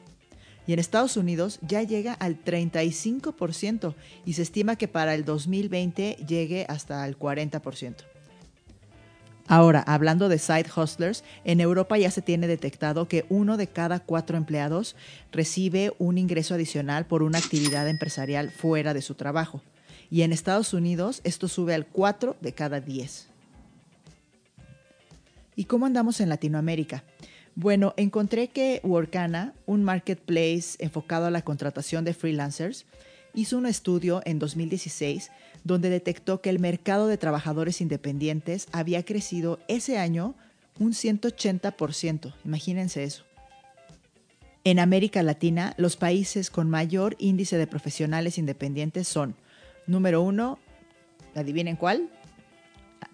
Y 0.66 0.72
en 0.72 0.80
Estados 0.80 1.16
Unidos 1.16 1.60
ya 1.62 1.84
llega 1.84 2.12
al 2.12 2.42
35% 2.42 3.94
y 4.26 4.32
se 4.32 4.42
estima 4.42 4.74
que 4.74 4.88
para 4.88 5.14
el 5.14 5.24
2020 5.24 6.16
llegue 6.26 6.66
hasta 6.68 7.06
el 7.06 7.16
40%. 7.16 8.17
Ahora, 9.48 9.80
hablando 9.80 10.28
de 10.28 10.38
side 10.38 10.66
hustlers, 10.76 11.24
en 11.44 11.60
Europa 11.60 11.96
ya 11.96 12.10
se 12.10 12.20
tiene 12.20 12.46
detectado 12.46 13.08
que 13.08 13.24
uno 13.30 13.56
de 13.56 13.66
cada 13.66 13.98
cuatro 13.98 14.36
empleados 14.36 14.94
recibe 15.32 15.94
un 15.98 16.18
ingreso 16.18 16.54
adicional 16.54 17.06
por 17.06 17.22
una 17.22 17.38
actividad 17.38 17.88
empresarial 17.88 18.50
fuera 18.50 18.92
de 18.92 19.00
su 19.00 19.14
trabajo. 19.14 19.62
Y 20.10 20.20
en 20.20 20.32
Estados 20.32 20.74
Unidos 20.74 21.22
esto 21.24 21.48
sube 21.48 21.74
al 21.74 21.86
4 21.86 22.36
de 22.42 22.52
cada 22.52 22.80
10. 22.80 23.28
¿Y 25.56 25.64
cómo 25.64 25.86
andamos 25.86 26.20
en 26.20 26.28
Latinoamérica? 26.28 27.02
Bueno, 27.54 27.94
encontré 27.96 28.48
que 28.48 28.80
Workana, 28.84 29.54
un 29.66 29.82
marketplace 29.82 30.76
enfocado 30.78 31.26
a 31.26 31.30
la 31.30 31.42
contratación 31.42 32.04
de 32.04 32.14
freelancers, 32.14 32.84
hizo 33.38 33.56
un 33.56 33.66
estudio 33.66 34.20
en 34.24 34.40
2016 34.40 35.30
donde 35.62 35.90
detectó 35.90 36.40
que 36.40 36.50
el 36.50 36.58
mercado 36.58 37.06
de 37.06 37.18
trabajadores 37.18 37.80
independientes 37.80 38.66
había 38.72 39.04
crecido 39.04 39.60
ese 39.68 39.96
año 39.96 40.34
un 40.80 40.92
180%. 40.92 42.34
Imagínense 42.44 43.04
eso. 43.04 43.24
En 44.64 44.80
América 44.80 45.22
Latina, 45.22 45.74
los 45.76 45.96
países 45.96 46.50
con 46.50 46.68
mayor 46.68 47.14
índice 47.20 47.56
de 47.56 47.68
profesionales 47.68 48.38
independientes 48.38 49.06
son, 49.06 49.36
número 49.86 50.20
uno, 50.20 50.58
adivinen 51.36 51.76
cuál, 51.76 52.10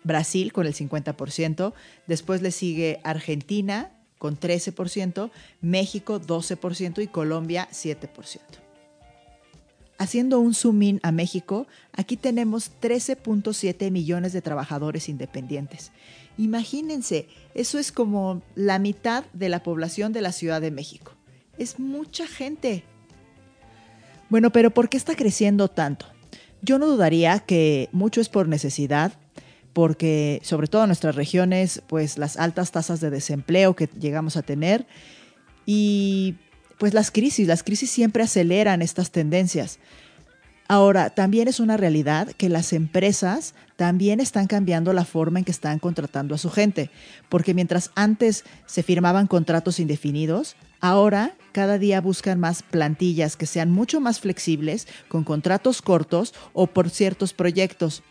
Brasil 0.05 0.55
con 0.55 0.67
el 0.67 0.75
50%, 0.75 1.75
después 2.07 2.41
le 2.41 2.51
sigue 2.51 3.01
Argentina 3.05 3.93
con 4.17 4.41
13%, 4.41 5.31
México 5.61 6.19
12% 6.19 7.03
y 7.03 7.09
Colombia 7.09 7.69
7%. 7.71 8.64
Haciendo 10.05 10.39
un 10.39 10.53
zoom 10.53 10.83
in 10.83 11.01
a 11.03 11.13
México, 11.13 11.67
aquí 11.95 12.19
tenemos 12.19 12.73
13.7 12.83 13.91
millones 13.91 14.35
de 14.35 14.43
trabajadores 14.43 15.09
independientes. 15.09 15.93
Imagínense, 16.37 17.27
eso 17.55 17.79
es 17.79 17.91
como 17.91 18.43
la 18.55 18.79
mitad 18.79 19.25
de 19.33 19.49
la 19.49 19.63
población 19.63 20.13
de 20.13 20.21
la 20.21 20.33
Ciudad 20.33 20.61
de 20.61 20.71
México. 20.71 21.13
Es 21.57 21.79
mucha 21.79 22.27
gente. 22.27 22.85
Bueno, 24.29 24.51
pero 24.51 24.73
¿por 24.73 24.91
qué 24.91 24.99
está 24.99 25.17
creciendo 25.17 25.69
tanto? 25.69 26.05
Yo 26.61 26.79
no 26.79 26.85
dudaría 26.85 27.39
que 27.39 27.89
mucho 27.91 28.21
es 28.21 28.29
por 28.29 28.47
necesidad, 28.47 29.15
porque 29.73 30.39
sobre 30.45 30.67
todo 30.67 30.83
en 30.83 30.89
nuestras 30.89 31.17
regiones, 31.17 31.83
pues 31.87 32.19
las 32.19 32.37
altas 32.37 32.73
tasas 32.73 33.01
de 33.01 33.09
desempleo 33.09 33.75
que 33.75 33.89
llegamos 33.99 34.37
a 34.37 34.43
tener 34.43 34.87
y 35.65 36.35
pues 36.79 36.95
las 36.95 37.11
crisis, 37.11 37.47
las 37.47 37.63
crisis 37.63 37.91
siempre 37.91 38.23
aceleran 38.23 38.83
estas 38.83 39.11
tendencias. 39.11 39.79
Ahora, 40.67 41.11
también 41.11 41.47
es 41.47 41.61
una 41.61 41.77
realidad 41.77 42.29
que 42.33 42.49
las 42.49 42.73
empresas 42.73 43.55
también 43.77 44.19
están 44.19 44.47
cambiando 44.47 44.95
la 44.95 45.05
forma 45.05 45.39
en 45.39 45.45
que 45.45 45.51
están 45.51 45.79
contratando 45.79 46.35
a 46.35 46.39
su 46.39 46.51
gente, 46.51 46.91
porque 47.29 47.53
mientras 47.53 47.91
antes 47.95 48.45
se 48.65 48.83
firmaban 48.83 49.27
contratos 49.27 49.79
indefinidos, 49.79 50.57
ahora 50.81 51.35
cada 51.53 51.79
día 51.79 52.01
buscan 52.01 52.41
más 52.41 52.63
plantillas 52.63 53.37
que 53.37 53.45
sean 53.45 53.71
mucho 53.71 54.01
más 54.01 54.21
flexibles, 54.21 54.89
con 55.09 55.23
contratos 55.23 55.83
cortos 55.83 56.33
o 56.55 56.67
por 56.67 56.89
ciertos 56.89 57.35
proyectos. 57.35 58.03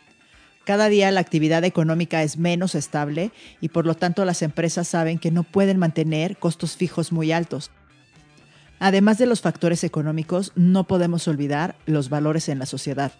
Cada 0.64 0.90
día 0.90 1.12
la 1.12 1.22
actividad 1.22 1.64
económica 1.64 2.22
es 2.22 2.38
menos 2.38 2.76
estable 2.76 3.32
y 3.62 3.70
por 3.70 3.86
lo 3.86 3.96
tanto 3.96 4.24
las 4.26 4.44
empresas 4.44 4.88
saben 4.88 5.18
que 5.18 5.32
no 5.32 5.44
pueden 5.44 5.78
mantener 5.78 6.38
costos 6.38 6.78
fijos 6.78 7.12
muy 7.12 7.32
altos. 7.32 7.72
Además 8.80 9.18
de 9.18 9.26
los 9.26 9.42
factores 9.42 9.84
económicos, 9.84 10.52
no 10.56 10.86
podemos 10.86 11.28
olvidar 11.28 11.76
los 11.86 12.10
valores 12.10 12.50
en 12.50 12.60
la 12.60 12.66
sociedad, 12.66 13.14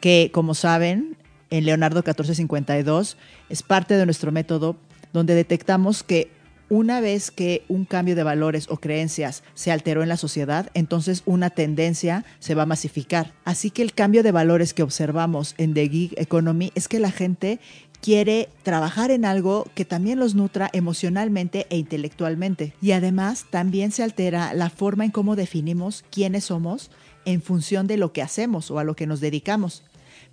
que 0.00 0.30
como 0.32 0.54
saben, 0.54 1.16
en 1.50 1.66
Leonardo 1.66 1.98
1452 1.98 3.16
es 3.48 3.62
parte 3.62 3.94
de 3.94 4.04
nuestro 4.06 4.32
método 4.32 4.76
donde 5.12 5.34
detectamos 5.34 6.02
que 6.02 6.30
una 6.68 7.00
vez 7.00 7.30
que 7.30 7.64
un 7.68 7.84
cambio 7.84 8.16
de 8.16 8.22
valores 8.22 8.66
o 8.68 8.78
creencias 8.78 9.44
se 9.54 9.70
alteró 9.70 10.02
en 10.02 10.08
la 10.08 10.16
sociedad, 10.16 10.70
entonces 10.74 11.22
una 11.26 11.50
tendencia 11.50 12.24
se 12.40 12.54
va 12.54 12.62
a 12.62 12.66
masificar. 12.66 13.32
Así 13.44 13.70
que 13.70 13.82
el 13.82 13.94
cambio 13.94 14.22
de 14.22 14.32
valores 14.32 14.74
que 14.74 14.82
observamos 14.82 15.54
en 15.58 15.74
The 15.74 15.88
Gig 15.88 16.14
Economy 16.16 16.72
es 16.74 16.88
que 16.88 16.98
la 16.98 17.12
gente 17.12 17.60
quiere 18.04 18.50
trabajar 18.62 19.10
en 19.10 19.24
algo 19.24 19.66
que 19.74 19.86
también 19.86 20.18
los 20.18 20.34
nutra 20.34 20.68
emocionalmente 20.74 21.66
e 21.70 21.78
intelectualmente. 21.78 22.74
Y 22.82 22.92
además 22.92 23.46
también 23.48 23.92
se 23.92 24.02
altera 24.02 24.52
la 24.52 24.68
forma 24.68 25.06
en 25.06 25.10
cómo 25.10 25.36
definimos 25.36 26.04
quiénes 26.10 26.44
somos 26.44 26.90
en 27.24 27.40
función 27.40 27.86
de 27.86 27.96
lo 27.96 28.12
que 28.12 28.20
hacemos 28.20 28.70
o 28.70 28.78
a 28.78 28.84
lo 28.84 28.94
que 28.94 29.06
nos 29.06 29.20
dedicamos. 29.20 29.84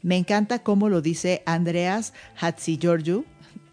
Me 0.01 0.17
encanta 0.17 0.59
cómo 0.59 0.89
lo 0.89 1.01
dice 1.01 1.43
Andreas 1.45 2.11
Hatzigeorgiou, 2.35 3.23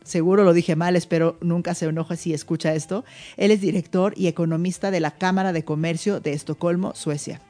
seguro 0.05 0.45
lo 0.45 0.53
dije 0.53 0.77
mal, 0.77 0.95
espero 0.95 1.37
nunca 1.41 1.75
se 1.75 1.87
enoje 1.87 2.17
si 2.17 2.33
escucha 2.33 2.75
esto. 2.75 3.05
Él 3.37 3.51
es 3.51 3.61
director 3.61 4.15
y 4.17 4.29
economista 4.29 4.93
de 4.93 5.01
la 5.01 5.11
Cámara 5.11 5.53
de 5.53 5.65
Comercio 5.65 6.21
de 6.21 6.35
Estocolmo, 6.35 6.95
Suecia. 6.95 7.41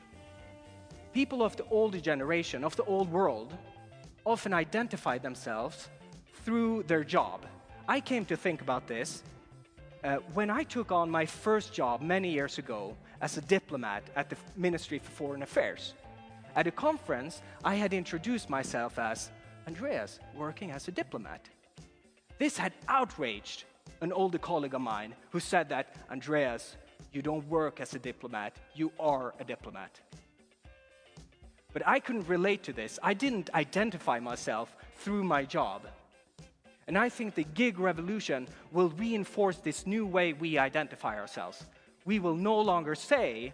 People 1.12 1.42
of 1.42 1.56
the 1.56 1.64
old 1.68 1.94
generation, 2.02 2.64
of 2.64 2.74
the 2.74 2.84
old 2.86 3.12
world, 3.12 3.52
often 4.24 4.54
identify 4.54 5.18
themselves 5.18 5.90
through 6.48 6.82
their 6.84 7.04
job. 7.04 7.44
I 7.86 8.00
came 8.00 8.24
to 8.24 8.34
think 8.34 8.62
about 8.62 8.86
this 8.86 9.22
uh, 10.02 10.16
when 10.32 10.48
I 10.48 10.62
took 10.62 10.90
on 10.90 11.10
my 11.10 11.26
first 11.26 11.74
job 11.74 12.00
many 12.00 12.30
years 12.30 12.56
ago 12.56 12.96
as 13.20 13.36
a 13.36 13.42
diplomat 13.42 14.02
at 14.16 14.30
the 14.30 14.36
Ministry 14.56 14.98
for 14.98 15.10
Foreign 15.10 15.42
Affairs. 15.42 15.92
At 16.56 16.66
a 16.66 16.70
conference, 16.70 17.42
I 17.62 17.74
had 17.74 17.92
introduced 17.92 18.48
myself 18.48 18.98
as 18.98 19.30
Andreas, 19.66 20.20
working 20.34 20.70
as 20.70 20.88
a 20.88 20.90
diplomat. 20.90 21.50
This 22.38 22.56
had 22.56 22.72
outraged 22.88 23.64
an 24.00 24.10
older 24.10 24.38
colleague 24.38 24.72
of 24.72 24.80
mine 24.80 25.14
who 25.28 25.40
said 25.40 25.68
that, 25.68 25.96
Andreas, 26.10 26.78
you 27.12 27.20
don't 27.20 27.46
work 27.50 27.78
as 27.78 27.92
a 27.92 27.98
diplomat, 27.98 28.56
you 28.74 28.90
are 28.98 29.34
a 29.38 29.44
diplomat. 29.44 30.00
But 31.74 31.82
I 31.86 32.00
couldn't 32.00 32.26
relate 32.26 32.62
to 32.62 32.72
this. 32.72 32.98
I 33.02 33.12
didn't 33.12 33.50
identify 33.52 34.18
myself 34.18 34.74
through 34.96 35.24
my 35.24 35.44
job. 35.44 35.82
And 36.88 36.96
I 36.96 37.10
think 37.10 37.34
the 37.34 37.44
gig 37.44 37.78
revolution 37.78 38.48
will 38.72 38.88
reinforce 38.96 39.58
this 39.58 39.86
new 39.86 40.06
way 40.06 40.32
we 40.32 40.58
identify 40.58 41.18
ourselves. 41.18 41.66
We 42.06 42.18
will 42.18 42.34
no 42.34 42.58
longer 42.58 42.94
say, 42.94 43.52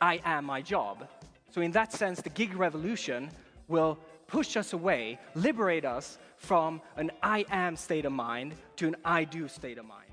I 0.00 0.18
am 0.24 0.46
my 0.46 0.62
job. 0.62 1.06
So, 1.50 1.60
in 1.60 1.72
that 1.72 1.92
sense, 1.92 2.22
the 2.22 2.30
gig 2.30 2.56
revolution 2.56 3.30
will 3.68 3.98
push 4.26 4.56
us 4.56 4.72
away, 4.72 5.18
liberate 5.34 5.84
us 5.84 6.18
from 6.38 6.80
an 6.96 7.10
I 7.22 7.44
am 7.50 7.76
state 7.76 8.06
of 8.06 8.12
mind 8.12 8.54
to 8.76 8.88
an 8.88 8.96
I 9.04 9.24
do 9.24 9.46
state 9.46 9.78
of 9.78 9.84
mind. 9.84 10.08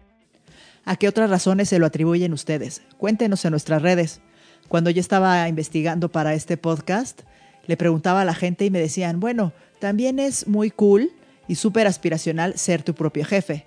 ¿A 0.84 0.98
qué 0.98 1.08
otras 1.08 1.30
razones 1.30 1.70
se 1.70 1.80
lo 1.80 1.86
atribuyen 1.86 2.34
ustedes? 2.34 2.82
Cuéntenos 2.98 3.46
en 3.46 3.52
nuestras 3.52 3.82
redes. 3.82 4.20
Cuando 4.68 4.90
yo 4.90 5.00
estaba 5.00 5.48
investigando 5.48 6.10
para 6.10 6.34
este 6.34 6.58
podcast, 6.58 7.22
le 7.66 7.78
preguntaba 7.78 8.22
a 8.22 8.26
la 8.26 8.34
gente 8.34 8.66
y 8.66 8.70
me 8.70 8.80
decían, 8.80 9.22
bueno, 9.22 9.54
también 9.80 10.20
es 10.20 10.48
muy 10.48 10.70
cool 10.70 11.12
y 11.50 11.56
súper 11.56 11.88
aspiracional 11.88 12.58
ser 12.58 12.84
tu 12.84 12.94
propio 12.94 13.26
jefe. 13.26 13.66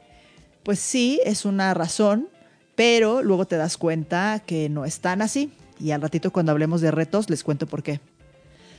Pues 0.63 0.79
sí, 0.79 1.21
es 1.27 1.45
una 1.45 1.75
razón, 1.75 2.29
pero 2.77 3.23
luego 3.23 3.45
te 3.45 3.57
das 3.57 3.77
cuenta 3.77 4.41
que 4.47 4.71
no 4.71 4.87
es 4.87 5.01
tan 5.01 5.21
así. 5.21 5.53
Y 5.81 5.91
al 5.91 6.01
ratito 6.01 6.33
cuando 6.33 6.53
hablemos 6.53 6.81
de 6.81 6.93
retos 6.93 7.29
les 7.29 7.43
cuento 7.43 7.67
por 7.67 7.83
qué. 7.83 8.01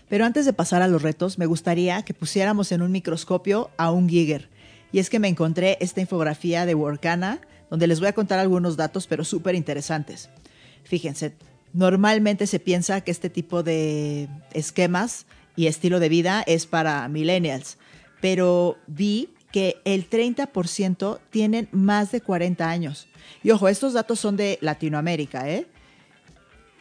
Pero 0.07 0.25
antes 0.25 0.45
de 0.45 0.53
pasar 0.53 0.81
a 0.81 0.87
los 0.87 1.01
retos, 1.01 1.37
me 1.37 1.45
gustaría 1.45 2.01
que 2.03 2.13
pusiéramos 2.13 2.71
en 2.71 2.81
un 2.81 2.91
microscopio 2.91 3.71
a 3.77 3.91
un 3.91 4.07
Giger. 4.07 4.49
Y 4.93 4.99
es 4.99 5.09
que 5.09 5.19
me 5.19 5.27
encontré 5.27 5.77
esta 5.81 5.99
infografía 5.99 6.65
de 6.65 6.75
Workana, 6.75 7.41
donde 7.69 7.87
les 7.87 7.99
voy 7.99 8.07
a 8.07 8.13
contar 8.13 8.39
algunos 8.39 8.77
datos, 8.77 9.07
pero 9.07 9.25
súper 9.25 9.55
interesantes. 9.55 10.29
Fíjense, 10.85 11.33
normalmente 11.73 12.47
se 12.47 12.59
piensa 12.59 13.01
que 13.01 13.11
este 13.11 13.29
tipo 13.29 13.63
de 13.63 14.29
esquemas 14.53 15.25
y 15.57 15.67
estilo 15.67 15.99
de 15.99 16.09
vida 16.09 16.41
es 16.47 16.67
para 16.67 17.07
millennials, 17.09 17.77
pero 18.23 18.77
vi 18.87 19.27
que 19.51 19.81
el 19.83 20.09
30% 20.09 21.19
tienen 21.29 21.67
más 21.73 22.13
de 22.13 22.21
40 22.21 22.69
años. 22.69 23.09
Y 23.43 23.51
ojo, 23.51 23.67
estos 23.67 23.91
datos 23.91 24.17
son 24.17 24.37
de 24.37 24.57
Latinoamérica, 24.61 25.49
¿eh? 25.49 25.67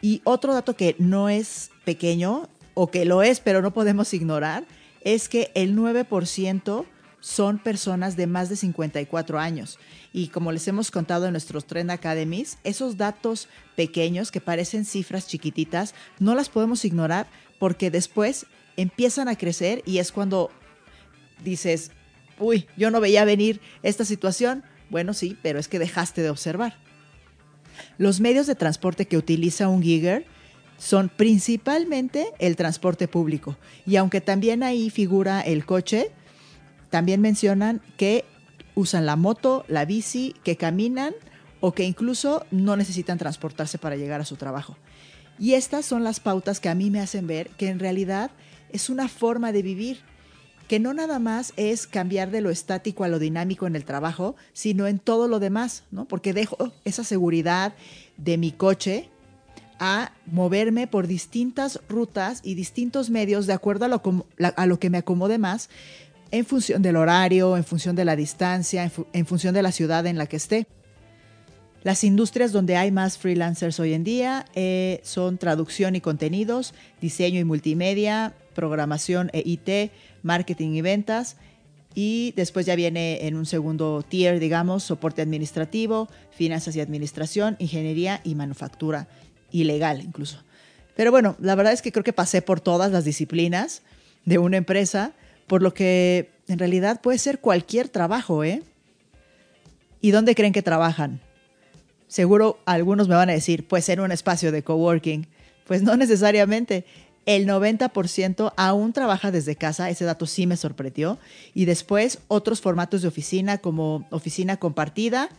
Y 0.01 0.21
otro 0.23 0.53
dato 0.53 0.77
que 0.77 0.95
no 0.99 1.27
es 1.27 1.71
pequeño, 1.83 2.47
o 2.75 2.87
que 2.87 3.03
lo 3.03 3.23
es, 3.23 3.41
pero 3.41 3.61
no 3.61 3.73
podemos 3.73 4.13
ignorar, 4.13 4.63
es 5.01 5.27
que 5.27 5.51
el 5.53 5.75
9% 5.75 6.85
son 7.19 7.59
personas 7.59 8.15
de 8.15 8.25
más 8.25 8.47
de 8.47 8.55
54 8.55 9.37
años. 9.37 9.79
Y 10.13 10.29
como 10.29 10.53
les 10.53 10.65
hemos 10.69 10.91
contado 10.91 11.25
en 11.25 11.33
nuestros 11.33 11.65
Trend 11.65 11.91
Academies, 11.91 12.57
esos 12.63 12.95
datos 12.95 13.49
pequeños 13.75 14.31
que 14.31 14.39
parecen 14.39 14.85
cifras 14.85 15.27
chiquititas, 15.27 15.93
no 16.19 16.35
las 16.35 16.47
podemos 16.47 16.85
ignorar 16.85 17.27
porque 17.59 17.91
después 17.91 18.45
empiezan 18.77 19.27
a 19.27 19.35
crecer 19.35 19.83
y 19.85 19.97
es 19.97 20.13
cuando 20.13 20.49
dices, 21.43 21.91
uy, 22.39 22.67
yo 22.77 22.91
no 22.91 22.99
veía 22.99 23.25
venir 23.25 23.61
esta 23.81 24.05
situación, 24.05 24.63
Bueno, 24.89 25.13
sí, 25.13 25.37
pero 25.41 25.57
es 25.57 25.67
que 25.67 25.79
dejaste 25.79 26.21
de 26.21 26.29
observar. 26.29 26.75
Los 27.97 28.19
medios 28.19 28.45
de 28.45 28.53
transporte 28.53 29.07
que 29.07 29.17
utiliza 29.17 29.67
un 29.67 29.81
gigger 29.81 30.25
son 30.77 31.09
principalmente 31.09 32.27
el 32.39 32.55
transporte 32.55 33.07
público. 33.07 33.57
Y 33.87 33.95
aunque 33.95 34.21
también 34.21 34.61
ahí 34.61 34.89
figura 34.89 35.41
el 35.41 35.65
coche, 35.65 36.11
también 36.89 37.21
mencionan 37.21 37.81
que 37.97 38.25
usan 38.75 39.05
la 39.05 39.15
moto, 39.15 39.65
la 39.67 39.85
bici, 39.85 40.35
que 40.43 40.57
caminan 40.57 41.13
o 41.59 41.73
que 41.73 41.85
incluso 41.85 42.45
no 42.51 42.75
necesitan 42.75 43.17
transportarse 43.17 43.77
para 43.77 43.95
llegar 43.95 44.21
a 44.21 44.25
su 44.25 44.35
trabajo. 44.35 44.77
Y 45.39 45.53
estas 45.53 45.85
son 45.85 46.03
las 46.03 46.19
pautas 46.19 46.59
que 46.59 46.69
a 46.69 46.75
mí 46.75 46.89
me 46.91 46.99
hacen 46.99 47.25
ver 47.25 47.49
que 47.57 47.69
en 47.69 47.79
realidad 47.79 48.31
es 48.71 48.89
una 48.89 49.07
forma 49.07 49.51
de 49.51 49.61
vivir, 49.61 50.01
que 50.67 50.79
no 50.79 50.93
nada 50.93 51.19
más 51.19 51.53
es 51.57 51.87
cambiar 51.87 52.31
de 52.31 52.41
lo 52.41 52.49
estático 52.49 53.03
a 53.03 53.07
lo 53.07 53.19
dinámico 53.19 53.67
en 53.67 53.75
el 53.75 53.85
trabajo, 53.85 54.35
sino 54.53 54.87
en 54.87 54.99
todo 54.99 55.27
lo 55.27 55.39
demás, 55.39 55.83
¿no? 55.91 56.05
Porque 56.05 56.33
dejo 56.33 56.71
esa 56.85 57.03
seguridad 57.03 57.73
de 58.17 58.37
mi 58.37 58.51
coche 58.51 59.09
a 59.79 60.13
moverme 60.25 60.87
por 60.87 61.07
distintas 61.07 61.79
rutas 61.89 62.39
y 62.43 62.55
distintos 62.55 63.09
medios 63.09 63.47
de 63.47 63.53
acuerdo 63.53 63.85
a 63.85 63.87
lo, 63.87 64.01
a 64.55 64.65
lo 64.65 64.79
que 64.79 64.89
me 64.89 64.99
acomode 64.99 65.37
más 65.37 65.69
en 66.33 66.45
función 66.45 66.81
del 66.81 66.95
horario, 66.95 67.57
en 67.57 67.63
función 67.63 67.95
de 67.95 68.05
la 68.05 68.15
distancia, 68.15 68.89
en, 69.13 69.25
función 69.27 69.53
de 69.53 69.61
la 69.61 69.71
ciudad 69.71 70.07
en 70.07 70.17
la 70.17 70.25
que 70.25 70.37
esté. 70.37 70.65
Las 71.83 72.03
industrias 72.03 72.51
donde 72.51 72.75
hay 72.75 72.91
más 72.91 73.19
freelancers 73.19 73.79
hoy 73.79 73.93
en 73.93 74.03
día 74.03 74.45
eh, 74.55 74.99
son 75.03 75.37
traducción 75.37 75.95
y 75.95 76.01
contenidos, 76.01 76.73
diseño 77.01 77.39
y 77.39 77.43
multimedia, 77.43 78.33
programación 78.55 79.29
e 79.31 79.43
IT, 79.45 79.91
marketing 80.23 80.71
y 80.73 80.81
ventas. 80.81 81.37
Y 81.95 82.33
después 82.35 82.65
ya 82.65 82.75
viene 82.75 83.27
en 83.27 83.35
un 83.35 83.45
segundo 83.45 84.03
tier, 84.07 84.39
digamos, 84.39 84.83
soporte 84.83 85.21
administrativo, 85.21 86.09
finanzas 86.31 86.75
y 86.75 86.81
administración, 86.81 87.55
ingeniería 87.59 88.19
y 88.23 88.33
manufactura, 88.33 89.07
y 89.51 89.65
legal 89.65 90.01
incluso. 90.01 90.39
Pero 90.95 91.11
bueno, 91.11 91.35
la 91.39 91.53
verdad 91.53 91.73
es 91.73 91.83
que 91.83 91.91
creo 91.91 92.03
que 92.03 92.13
pasé 92.13 92.41
por 92.41 92.61
todas 92.61 92.91
las 92.91 93.05
disciplinas 93.05 93.83
de 94.25 94.39
una 94.39 94.57
empresa 94.57 95.13
por 95.47 95.61
lo 95.61 95.73
que 95.73 96.31
en 96.47 96.59
realidad 96.59 97.01
puede 97.01 97.17
ser 97.17 97.39
cualquier 97.39 97.89
trabajo, 97.89 98.43
¿eh? 98.43 98.63
¿Y 100.01 100.11
dónde 100.11 100.35
creen 100.35 100.53
que 100.53 100.61
trabajan? 100.61 101.21
Seguro 102.07 102.59
algunos 102.65 103.07
me 103.07 103.15
van 103.15 103.29
a 103.29 103.33
decir, 103.33 103.67
pues 103.67 103.87
en 103.89 103.99
un 103.99 104.11
espacio 104.11 104.51
de 104.51 104.63
coworking. 104.63 105.27
Pues 105.65 105.81
no 105.81 105.95
necesariamente. 105.95 106.85
El 107.25 107.47
90% 107.47 108.53
aún 108.57 108.93
trabaja 108.93 109.31
desde 109.31 109.55
casa, 109.55 109.89
ese 109.89 110.05
dato 110.05 110.25
sí 110.25 110.45
me 110.45 110.57
sorprendió. 110.57 111.17
Y 111.53 111.65
después 111.65 112.19
otros 112.27 112.59
formatos 112.59 113.01
de 113.01 113.07
oficina 113.07 113.59
como 113.59 114.05
oficina 114.09 114.57
compartida, 114.57 115.29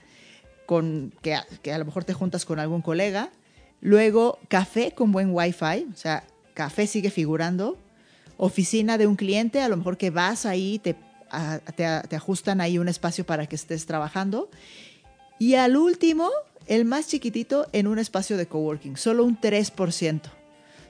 con, 0.66 1.12
que, 1.20 1.34
a 1.34 1.78
lo 1.78 1.84
mejor 1.84 2.04
te 2.04 2.14
juntas 2.14 2.44
con 2.44 2.58
algún 2.58 2.80
colega. 2.80 3.30
Luego 3.80 4.38
café 4.48 4.92
con 4.92 5.12
buen 5.12 5.30
wifi, 5.30 5.86
o 5.92 5.96
sea, 5.96 6.24
café 6.54 6.86
sigue 6.86 7.10
figurando 7.10 7.76
oficina 8.36 8.98
de 8.98 9.06
un 9.06 9.16
cliente, 9.16 9.60
a 9.60 9.68
lo 9.68 9.76
mejor 9.76 9.96
que 9.96 10.10
vas 10.10 10.46
ahí, 10.46 10.78
te, 10.78 10.96
te, 11.76 12.16
ajustan 12.16 12.60
ahí 12.60 12.78
un 12.78 12.88
espacio 12.88 13.24
para 13.24 13.46
que 13.46 13.56
estés 13.56 13.86
trabajando. 13.86 14.50
Y 15.38 15.54
al 15.54 15.76
último, 15.76 16.30
el 16.66 16.84
más 16.84 17.08
chiquitito, 17.08 17.66
en 17.72 17.86
un 17.86 17.98
espacio 17.98 18.36
de 18.36 18.46
coworking, 18.46 18.96
solo 18.96 19.24
un 19.24 19.40
3%. 19.40 20.20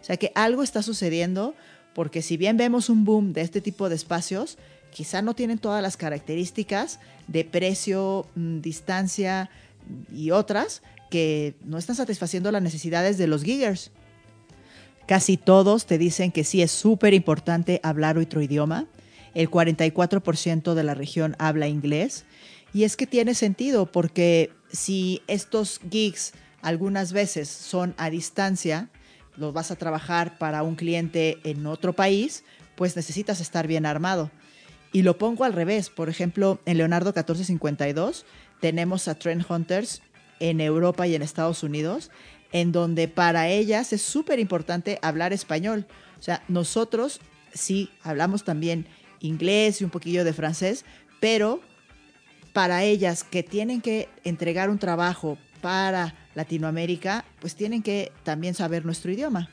O 0.05 0.07
sea 0.07 0.19
que 0.19 0.33
algo 0.35 0.63
está 0.63 0.83
sucediendo 0.83 1.55
porque 1.95 2.21
si 2.21 2.37
bien 2.37 2.59
vemos 2.59 2.91
un 2.91 3.07
boom 3.07 3.33
de 3.33 3.41
este 3.41 3.63
tipo 3.63 3.89
de 3.89 3.95
espacios, 3.95 4.59
quizá 4.91 5.23
no 5.23 5.33
tienen 5.33 5.57
todas 5.57 5.83
las 5.83 5.97
características 5.97 7.01
de 7.27 7.47
precio, 7.47 8.27
mm, 8.35 8.61
distancia 8.61 9.49
y 10.15 10.31
otras 10.31 10.83
que 11.11 11.55
no 11.65 11.79
están 11.79 11.97
satisfaciendo 11.97 12.53
las 12.53 12.61
necesidades 12.61 13.17
de 13.17 13.29
los 13.29 13.45
giggers. 13.45 13.93
Casi 15.07 15.39
todos 15.39 15.87
te 15.87 15.97
dicen 15.97 16.33
que 16.33 16.45
sí 16.45 16.61
es 16.61 16.71
súper 16.71 17.15
importante 17.15 17.81
hablar 17.83 18.19
otro 18.19 18.43
idioma. 18.43 18.85
El 19.33 19.51
44% 19.51 20.75
de 20.75 20.85
la 20.85 20.93
región 20.93 21.35
habla 21.39 21.67
inglés. 21.67 22.27
Y 22.75 22.85
es 22.85 22.99
que 22.99 23.07
tiene 23.07 23.33
sentido 23.33 23.91
porque 23.91 24.53
si 24.71 25.23
estos 25.29 25.81
gigs 25.91 26.35
algunas 26.61 27.15
veces 27.15 27.49
son 27.49 27.95
a 27.97 28.11
distancia, 28.11 28.91
los 29.37 29.53
vas 29.53 29.71
a 29.71 29.77
trabajar 29.77 30.39
para 30.39 30.63
un 30.63 30.77
cliente 30.77 31.39
en 31.45 31.67
otro 31.67 31.93
país, 31.93 32.45
pues 32.77 32.97
necesitas 32.97 33.41
estar 33.41 33.67
bien 33.67 33.87
armado. 33.87 34.31
Y 34.93 35.03
lo 35.03 35.19
pongo 35.19 35.45
al 35.45 35.53
revés. 35.53 35.91
Por 35.91 36.09
ejemplo, 36.09 36.61
en 36.67 36.79
Leonardo 36.79 37.11
1452 37.11 38.27
tenemos 38.61 39.09
a 39.09 39.17
Trend 39.17 39.45
Hunters 39.49 40.03
en 40.41 40.61
Europa 40.61 41.07
y 41.07 41.15
en 41.15 41.23
Estados 41.23 41.63
Unidos 41.63 42.11
en 42.55 42.71
donde 42.71 43.09
para 43.09 43.49
ellas 43.49 43.93
es 43.93 44.01
súper 44.01 44.39
importante 44.39 45.01
hablar 45.03 45.33
español. 45.33 45.87
O 46.21 46.23
sea, 46.23 46.45
nosotros 46.47 47.21
sí 47.53 47.91
hablamos 48.05 48.45
también 48.45 48.87
inglés 49.19 49.81
y 49.81 49.85
un 49.85 49.91
poquillo 49.91 50.23
de 50.25 50.33
francés, 50.33 50.85
pero 51.19 51.61
para 52.53 52.85
ellas 52.85 53.25
que 53.25 53.43
tienen 53.43 53.81
que 53.81 54.09
entregar 54.23 54.71
un 54.71 54.79
trabajo 54.79 55.37
para 55.65 56.15
Latinoamérica, 56.35 57.25
pues 57.41 57.57
tienen 57.57 57.83
que 57.83 58.13
también 58.23 58.53
saber 58.53 58.85
nuestro 58.85 59.11
idioma. 59.11 59.49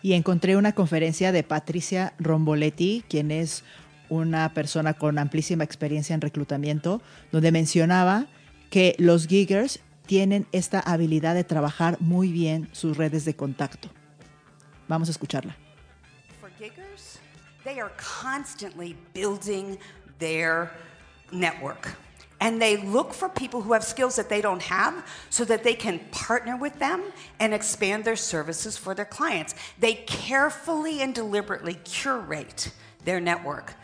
Y 0.00 0.14
encontré 0.14 0.56
una 0.56 0.72
conferencia 0.72 1.30
de 1.30 1.42
Patricia 1.42 2.14
Romboletti, 2.18 3.04
quien 3.06 3.30
es 3.30 3.62
una 4.08 4.54
persona 4.54 4.94
con 4.94 5.18
amplísima 5.18 5.62
experiencia 5.62 6.14
en 6.14 6.22
reclutamiento, 6.22 7.02
donde 7.32 7.52
mencionaba 7.52 8.28
que 8.70 8.94
los 8.96 9.26
giggers 9.26 9.80
tienen 10.06 10.46
esta 10.52 10.80
habilidad 10.80 11.34
de 11.34 11.44
trabajar 11.44 11.98
muy 12.00 12.32
bien 12.32 12.70
sus 12.72 12.96
redes 12.96 13.26
de 13.26 13.36
contacto. 13.36 13.90
Vamos 14.88 15.08
a 15.08 15.10
escucharla. 15.10 15.54
For 16.40 16.50
giggers, 16.58 17.20
they 17.62 17.78
are 17.78 17.92
constantly 18.22 18.96
building 19.12 19.76
their 20.18 20.70
network. 21.30 21.94
And 22.42 22.60
they 22.60 22.76
look 22.76 23.14
for 23.14 23.28
people 23.28 23.62
who 23.62 23.72
have 23.72 23.84
skills 23.84 24.16
that 24.16 24.28
they 24.28 24.40
don't 24.40 24.62
have 24.62 25.06
so 25.30 25.44
that 25.44 25.62
they 25.62 25.74
can 25.74 26.00
partner 26.10 26.56
with 26.56 26.76
them 26.80 27.00
and 27.38 27.54
expand 27.54 28.04
their 28.04 28.16
services 28.16 28.76
for 28.76 28.96
their 28.96 29.04
clients. 29.04 29.54
They 29.78 29.94
carefully 29.94 31.02
and 31.02 31.14
deliberately 31.14 31.74
curate 31.84 32.72
their 33.04 33.20
network. 33.20 33.74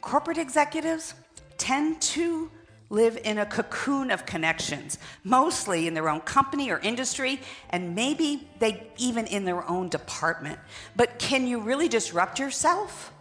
Corporate 0.00 0.36
executives 0.36 1.14
tend 1.58 2.02
to 2.02 2.50
live 2.90 3.20
in 3.22 3.38
a 3.38 3.46
cocoon 3.46 4.10
of 4.10 4.26
connections, 4.26 4.98
mostly 5.22 5.86
in 5.86 5.94
their 5.94 6.08
own 6.08 6.22
company 6.22 6.72
or 6.72 6.80
industry, 6.80 7.38
and 7.70 7.94
maybe 7.94 8.48
they 8.58 8.88
even 8.96 9.28
in 9.28 9.44
their 9.44 9.64
own 9.70 9.88
department. 9.88 10.58
But 10.96 11.20
can 11.20 11.46
you 11.46 11.60
really 11.60 11.88
disrupt 11.88 12.40
yourself 12.40 13.12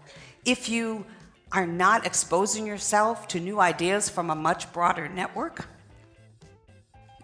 if 0.44 0.70
you 0.70 1.06
are 1.52 1.68
not 1.68 2.06
exposing 2.06 2.66
yourself 2.66 3.28
to 3.30 3.40
new 3.40 3.60
ideas 3.60 4.10
from 4.10 4.30
a 4.30 4.36
much 4.36 4.72
broader 4.74 5.08
network? 5.08 5.68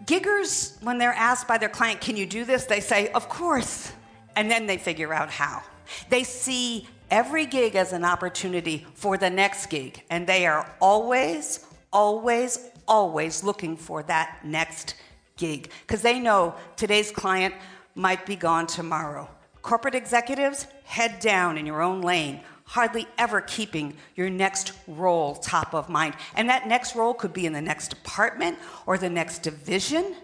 Giggers, 0.04 0.82
when 0.82 0.98
they're 0.98 1.12
asked 1.12 1.48
by 1.48 1.58
their 1.58 1.68
client, 1.68 2.00
Can 2.00 2.16
you 2.16 2.26
do 2.26 2.44
this? 2.44 2.64
they 2.64 2.80
say, 2.80 3.08
Of 3.08 3.28
course. 3.28 3.92
And 4.36 4.50
then 4.50 4.66
they 4.66 4.78
figure 4.78 5.14
out 5.14 5.30
how. 5.30 5.62
They 6.10 6.24
see 6.24 6.88
every 7.10 7.46
gig 7.46 7.76
as 7.76 7.92
an 7.92 8.04
opportunity 8.04 8.86
for 8.94 9.16
the 9.16 9.30
next 9.30 9.66
gig, 9.66 10.02
and 10.10 10.26
they 10.26 10.46
are 10.46 10.68
always, 10.80 11.64
always, 11.92 12.58
always 12.88 13.44
looking 13.44 13.76
for 13.76 14.02
that 14.04 14.40
next 14.44 14.96
gig 15.36 15.70
because 15.86 16.02
they 16.02 16.18
know 16.18 16.54
today's 16.76 17.10
client 17.10 17.54
might 17.94 18.26
be 18.26 18.36
gone 18.36 18.66
tomorrow. 18.66 19.28
Corporate 19.62 19.94
executives, 19.94 20.66
head 20.84 21.20
down 21.20 21.56
in 21.56 21.66
your 21.66 21.80
own 21.80 22.02
lane, 22.02 22.40
hardly 22.64 23.06
ever 23.18 23.40
keeping 23.40 23.94
your 24.16 24.30
next 24.30 24.72
role 24.86 25.34
top 25.34 25.74
of 25.74 25.88
mind. 25.88 26.14
And 26.34 26.48
that 26.48 26.66
next 26.66 26.96
role 26.96 27.14
could 27.14 27.32
be 27.32 27.46
in 27.46 27.52
the 27.52 27.60
next 27.60 27.88
department 27.88 28.58
or 28.86 28.98
the 28.98 29.10
next 29.10 29.42
division, 29.42 30.14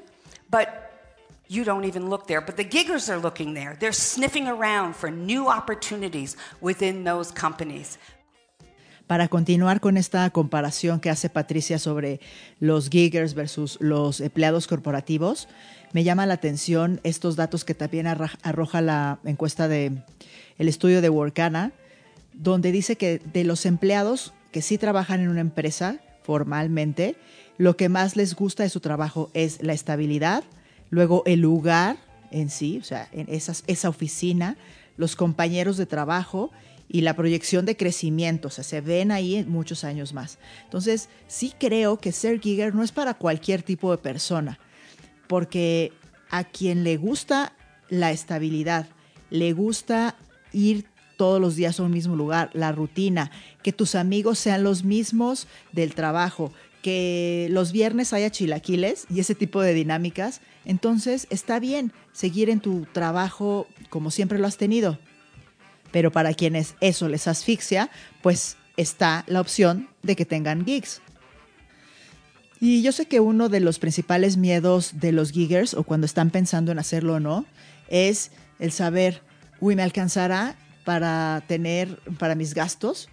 but 0.50 0.90
you 1.48 1.64
don't 1.64 1.85
even 1.85 2.09
look 2.09 2.26
there. 2.26 2.40
But 2.40 2.57
the 2.57 2.64
giggers 2.64 3.09
are 3.09 3.18
looking 3.18 3.55
there. 3.55 3.76
They're 3.79 3.92
sniffing 3.92 4.48
around 4.48 4.96
for 4.96 5.11
new 5.11 5.48
opportunities 5.48 6.37
within 6.61 7.05
those 7.05 7.31
companies. 7.33 7.98
para 9.11 9.26
continuar 9.26 9.81
con 9.81 9.96
esta 9.96 10.31
comparación 10.31 11.00
que 11.00 11.11
hace 11.11 11.29
Patricia 11.29 11.81
sobre 11.81 12.20
los 12.61 12.90
giggers 12.90 13.35
versus 13.35 13.76
los 13.81 14.20
empleados 14.20 14.68
corporativos, 14.68 15.48
me 15.92 16.05
llama 16.05 16.26
la 16.26 16.35
atención 16.35 17.00
estos 17.03 17.35
datos 17.35 17.64
que 17.64 17.74
también 17.74 18.07
arroja 18.07 18.81
la 18.81 19.18
encuesta 19.24 19.66
de 19.66 20.05
el 20.59 20.68
estudio 20.68 21.00
de 21.00 21.09
Workana, 21.09 21.72
donde 22.42 22.72
dice 22.72 22.96
que 22.96 23.18
de 23.18 23.44
los 23.44 23.66
empleados 23.66 24.33
que 24.50 24.62
sí 24.62 24.79
trabajan 24.79 25.20
en 25.20 25.29
una 25.29 25.42
empresa 25.42 26.00
formalmente, 26.22 27.16
lo 27.59 27.76
que 27.76 27.88
más 27.88 28.16
les 28.16 28.35
gusta 28.35 28.62
de 28.62 28.70
su 28.70 28.81
trabajo 28.81 29.31
es 29.35 29.62
la 29.62 29.74
estabilidad, 29.74 30.44
luego 30.88 31.22
el 31.26 31.40
lugar 31.40 31.98
en 32.31 32.48
sí, 32.48 32.79
o 32.79 32.85
sea, 32.85 33.09
en 33.12 33.26
esa 33.29 33.88
oficina, 33.88 34.57
los 34.96 35.16
compañeros 35.16 35.76
de 35.76 35.87
trabajo 35.87 36.50
y 36.88 37.03
la 37.03 37.14
proyección 37.14 37.66
de 37.66 37.76
crecimiento, 37.76 38.48
o 38.48 38.50
sea, 38.50 38.64
se 38.64 38.81
ven 38.81 39.12
ahí 39.12 39.44
muchos 39.46 39.85
años 39.85 40.14
más. 40.14 40.38
Entonces, 40.64 41.09
sí 41.29 41.53
creo 41.59 41.98
que 41.98 42.11
ser 42.11 42.40
gigger 42.40 42.74
no 42.74 42.83
es 42.83 42.92
para 42.92 43.14
cualquier 43.14 43.62
tipo 43.62 43.90
de 43.90 43.98
persona, 43.98 44.59
porque 45.29 45.92
a 46.31 46.44
quien 46.44 46.85
le 46.85 46.96
gusta 46.96 47.53
la 47.90 48.12
estabilidad, 48.12 48.87
le 49.29 49.53
gusta 49.53 50.16
ir 50.53 50.87
todos 51.20 51.38
los 51.38 51.54
días 51.54 51.78
a 51.78 51.83
un 51.83 51.90
mismo 51.90 52.16
lugar, 52.16 52.48
la 52.54 52.72
rutina, 52.72 53.30
que 53.62 53.74
tus 53.74 53.94
amigos 53.94 54.38
sean 54.38 54.64
los 54.64 54.85
mismos 54.85 55.48
del 55.70 55.94
trabajo, 55.94 56.50
que 56.80 57.46
los 57.50 57.72
viernes 57.72 58.14
haya 58.14 58.30
chilaquiles 58.30 59.04
y 59.11 59.20
ese 59.20 59.35
tipo 59.35 59.61
de 59.61 59.74
dinámicas, 59.74 60.40
entonces 60.64 61.26
está 61.28 61.61
bien 61.61 61.92
seguir 62.14 62.48
en 62.48 62.61
tu 62.61 62.87
trabajo 62.90 63.66
como 63.90 64.11
siempre 64.11 64.38
lo 64.38 64.46
has 64.46 64.56
tenido. 64.56 64.98
Pero 65.92 66.11
para 66.11 66.33
quienes 66.33 66.74
eso 66.80 67.06
les 67.06 67.28
asfixia, 67.28 67.90
pues 68.22 68.56
está 68.78 69.24
la 69.26 69.42
opción 69.42 69.90
de 70.02 70.16
que 70.16 70.24
tengan 70.24 70.64
gigs. 70.64 71.02
Y 72.62 72.80
yo 72.80 72.92
sé 72.92 73.04
que 73.04 73.20
uno 73.20 73.50
de 73.50 73.61
los 73.61 73.78
principales 73.78 74.38
miedos 74.38 74.92
de 75.00 75.12
los 75.12 75.33
giggers, 75.33 75.74
o 75.74 75.83
cuando 75.83 76.06
están 76.06 76.30
pensando 76.30 76.72
en 76.72 76.78
hacerlo 76.78 77.16
o 77.16 77.20
no, 77.20 77.44
es 77.88 78.30
el 78.59 78.72
saber, 78.72 79.20
uy, 79.61 79.76
¿me 79.76 79.83
alcanzará 79.83 80.56
para 80.90 81.44
tener, 81.46 82.00
para 82.18 82.35
mis 82.35 82.53
gastos? 82.53 83.09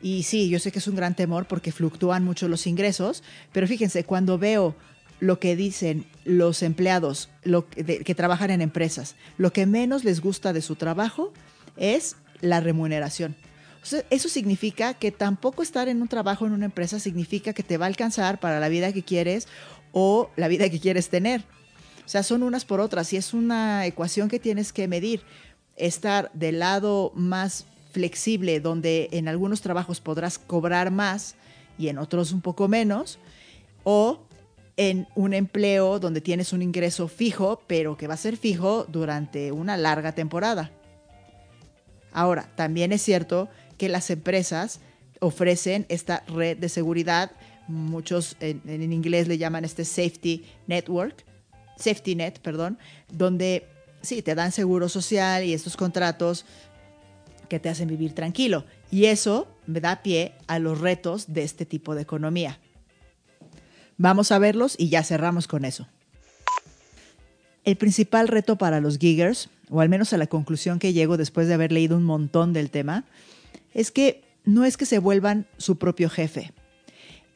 Y 0.00 0.22
sí, 0.22 0.48
yo 0.50 0.60
sé 0.60 0.70
que 0.70 0.78
es 0.78 0.86
un 0.86 0.94
gran 0.94 1.16
temor 1.16 1.48
porque 1.48 1.72
fluctúan 1.72 2.22
mucho 2.22 2.46
los 2.46 2.64
ingresos, 2.68 3.24
pero 3.50 3.66
fíjense, 3.66 4.04
cuando 4.04 4.38
veo 4.38 4.76
lo 5.18 5.40
que 5.40 5.56
dicen 5.56 6.06
los 6.24 6.62
empleados 6.62 7.28
lo 7.42 7.68
que, 7.68 8.14
trabajan 8.14 8.52
en 8.52 8.60
empresas, 8.60 9.16
lo 9.36 9.52
que 9.52 9.66
menos 9.66 10.04
les 10.04 10.20
gusta 10.20 10.52
de 10.52 10.62
su 10.62 10.76
trabajo 10.76 11.32
es 11.76 12.14
la 12.40 12.60
remuneración. 12.60 13.34
eso 14.10 14.28
significa 14.28 14.94
que 14.94 15.10
tampoco 15.10 15.64
estar 15.64 15.88
en 15.88 16.02
un 16.02 16.06
trabajo 16.06 16.46
en 16.46 16.52
una 16.52 16.66
empresa 16.66 17.00
significa 17.00 17.52
que 17.52 17.64
te 17.64 17.78
va 17.78 17.86
a 17.86 17.88
alcanzar 17.88 18.38
para 18.38 18.60
la 18.60 18.68
vida 18.68 18.92
que 18.92 19.02
quieres 19.02 19.48
o 19.90 20.30
la 20.36 20.46
vida 20.46 20.70
que 20.70 20.78
quieres 20.78 21.08
tener. 21.08 21.42
O 22.08 22.10
sea, 22.10 22.22
son 22.22 22.44
unas 22.44 22.64
por 22.64 22.80
otras 22.80 23.12
y 23.12 23.16
es 23.16 23.34
una 23.34 23.84
ecuación 23.86 24.28
que 24.28 24.38
tienes 24.38 24.72
que 24.72 24.86
medir. 24.86 25.20
Estar 25.78 26.30
del 26.34 26.58
lado 26.58 27.12
más 27.14 27.66
flexible, 27.92 28.60
donde 28.60 29.08
en 29.12 29.28
algunos 29.28 29.60
trabajos 29.60 30.00
podrás 30.00 30.38
cobrar 30.38 30.90
más 30.90 31.34
y 31.78 31.88
en 31.88 31.98
otros 31.98 32.32
un 32.32 32.40
poco 32.40 32.68
menos, 32.68 33.18
o 33.84 34.20
en 34.76 35.08
un 35.14 35.34
empleo 35.34 35.98
donde 35.98 36.20
tienes 36.20 36.52
un 36.52 36.62
ingreso 36.62 37.08
fijo, 37.08 37.62
pero 37.66 37.96
que 37.96 38.06
va 38.06 38.14
a 38.14 38.18
ser 38.18 38.36
fijo 38.36 38.84
durante 38.88 39.50
una 39.52 39.76
larga 39.76 40.12
temporada. 40.12 40.70
Ahora, 42.12 42.48
también 42.54 42.92
es 42.92 43.02
cierto 43.02 43.48
que 43.76 43.88
las 43.88 44.10
empresas 44.10 44.80
ofrecen 45.20 45.86
esta 45.88 46.22
red 46.28 46.56
de 46.56 46.68
seguridad, 46.68 47.32
muchos 47.66 48.36
en, 48.40 48.92
inglés 48.92 49.28
le 49.28 49.38
llaman 49.38 49.64
este 49.64 49.84
safety 49.84 50.44
network, 50.66 51.24
safety 51.76 52.14
net, 52.14 52.38
perdón, 52.40 52.78
donde 53.12 53.66
sí, 54.02 54.22
te 54.22 54.34
dan 54.34 54.52
seguro 54.52 54.88
social 54.88 55.44
y 55.44 55.54
estos 55.54 55.76
contratos 55.76 56.44
que 57.48 57.58
te 57.58 57.68
hacen 57.68 57.88
vivir 57.88 58.14
tranquilo. 58.14 58.64
Y 58.90 59.06
eso 59.06 59.48
me 59.66 59.80
da 59.80 60.02
pie 60.02 60.34
a 60.46 60.58
los 60.58 60.80
retos 60.80 61.32
de 61.32 61.42
este 61.42 61.66
tipo 61.66 61.94
de 61.94 62.02
economía. 62.02 62.58
Vamos 63.96 64.30
a 64.30 64.38
verlos 64.38 64.76
y 64.78 64.90
ya 64.90 65.02
cerramos 65.02 65.48
con 65.48 65.64
eso. 65.64 65.88
El 67.64 67.76
principal 67.76 68.28
reto 68.28 68.56
para 68.56 68.80
los 68.80 68.98
giggers, 68.98 69.50
o 69.68 69.80
al 69.80 69.88
menos 69.88 70.12
a 70.12 70.18
la 70.18 70.26
conclusión 70.26 70.78
que 70.78 70.92
llego 70.92 71.16
después 71.16 71.48
de 71.48 71.54
haber 71.54 71.72
leído 71.72 71.96
un 71.96 72.04
montón 72.04 72.52
del 72.52 72.70
tema, 72.70 73.04
es 73.74 73.90
que 73.90 74.22
no 74.44 74.64
es 74.64 74.76
que 74.76 74.86
se 74.86 74.98
vuelvan 74.98 75.46
su 75.58 75.76
propio 75.76 76.08
jefe, 76.08 76.52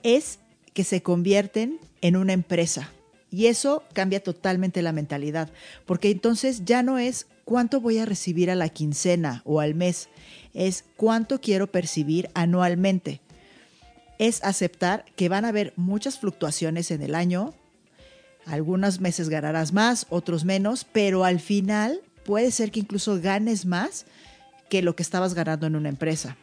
es 0.02 0.38
que 0.72 0.84
se 0.84 1.02
convierten 1.02 1.78
en 2.00 2.16
una 2.16 2.32
empresa. 2.32 2.90
Y 3.32 3.46
eso 3.46 3.82
cambia 3.94 4.22
totalmente 4.22 4.82
la 4.82 4.92
mentalidad, 4.92 5.50
porque 5.86 6.10
entonces 6.10 6.66
ya 6.66 6.82
no 6.82 6.98
es 6.98 7.26
cuánto 7.44 7.80
voy 7.80 7.98
a 7.98 8.04
recibir 8.04 8.50
a 8.50 8.54
la 8.54 8.68
quincena 8.68 9.40
o 9.46 9.60
al 9.60 9.74
mes, 9.74 10.10
es 10.52 10.84
cuánto 10.96 11.40
quiero 11.40 11.66
percibir 11.66 12.28
anualmente. 12.34 13.22
Es 14.18 14.44
aceptar 14.44 15.06
que 15.16 15.30
van 15.30 15.46
a 15.46 15.48
haber 15.48 15.72
muchas 15.76 16.18
fluctuaciones 16.18 16.90
en 16.90 17.02
el 17.02 17.14
año, 17.14 17.54
algunos 18.44 19.00
meses 19.00 19.30
ganarás 19.30 19.72
más, 19.72 20.06
otros 20.10 20.44
menos, 20.44 20.84
pero 20.84 21.24
al 21.24 21.40
final 21.40 22.00
puede 22.24 22.50
ser 22.50 22.70
que 22.70 22.80
incluso 22.80 23.18
ganes 23.20 23.64
más 23.64 24.04
que 24.68 24.82
lo 24.82 24.94
que 24.94 25.02
estabas 25.02 25.32
ganando 25.32 25.66
en 25.66 25.76
una 25.76 25.88
empresa. 25.88 26.36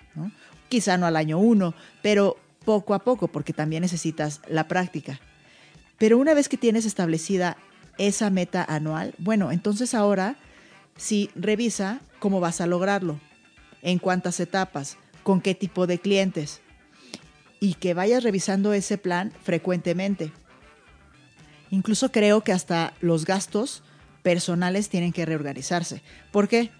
Quizá 0.69 0.97
no 0.97 1.05
al 1.05 1.15
año 1.15 1.37
uno, 1.37 1.75
pero 2.01 2.37
poco 2.65 2.93
a 2.93 2.99
poco, 2.99 3.27
porque 3.27 3.53
también 3.53 3.81
necesitas 3.81 4.41
la 4.47 4.67
práctica. 4.67 5.19
Pero 5.99 6.17
una 6.17 6.33
vez 6.33 6.49
que 6.49 6.57
tienes 6.57 6.85
establecida 6.85 7.57
esa 7.97 8.29
meta 8.29 8.63
anual, 8.63 9.13
bueno, 9.17 9.51
entonces 9.51 9.93
ahora 9.93 10.37
sí 10.95 11.29
revisa 11.35 11.99
cómo 12.19 12.39
vas 12.39 12.61
a 12.61 12.67
lograrlo, 12.67 13.19
en 13.81 13.99
cuántas 13.99 14.39
etapas, 14.39 14.97
con 15.23 15.41
qué 15.41 15.55
tipo 15.55 15.87
de 15.87 15.99
clientes 15.99 16.61
y 17.59 17.73
que 17.75 17.93
vayas 17.93 18.23
revisando 18.23 18.73
ese 18.73 18.97
plan 18.97 19.33
frecuentemente. 19.43 20.31
Incluso 21.71 22.11
creo 22.11 22.41
que 22.41 22.53
hasta 22.53 22.93
los 23.01 23.25
gastos 23.25 23.83
personales 24.23 24.89
tienen 24.89 25.11
que 25.11 25.25
reorganizarse. 25.25 26.01
¿Por 26.31 26.47
qué? 26.47 26.71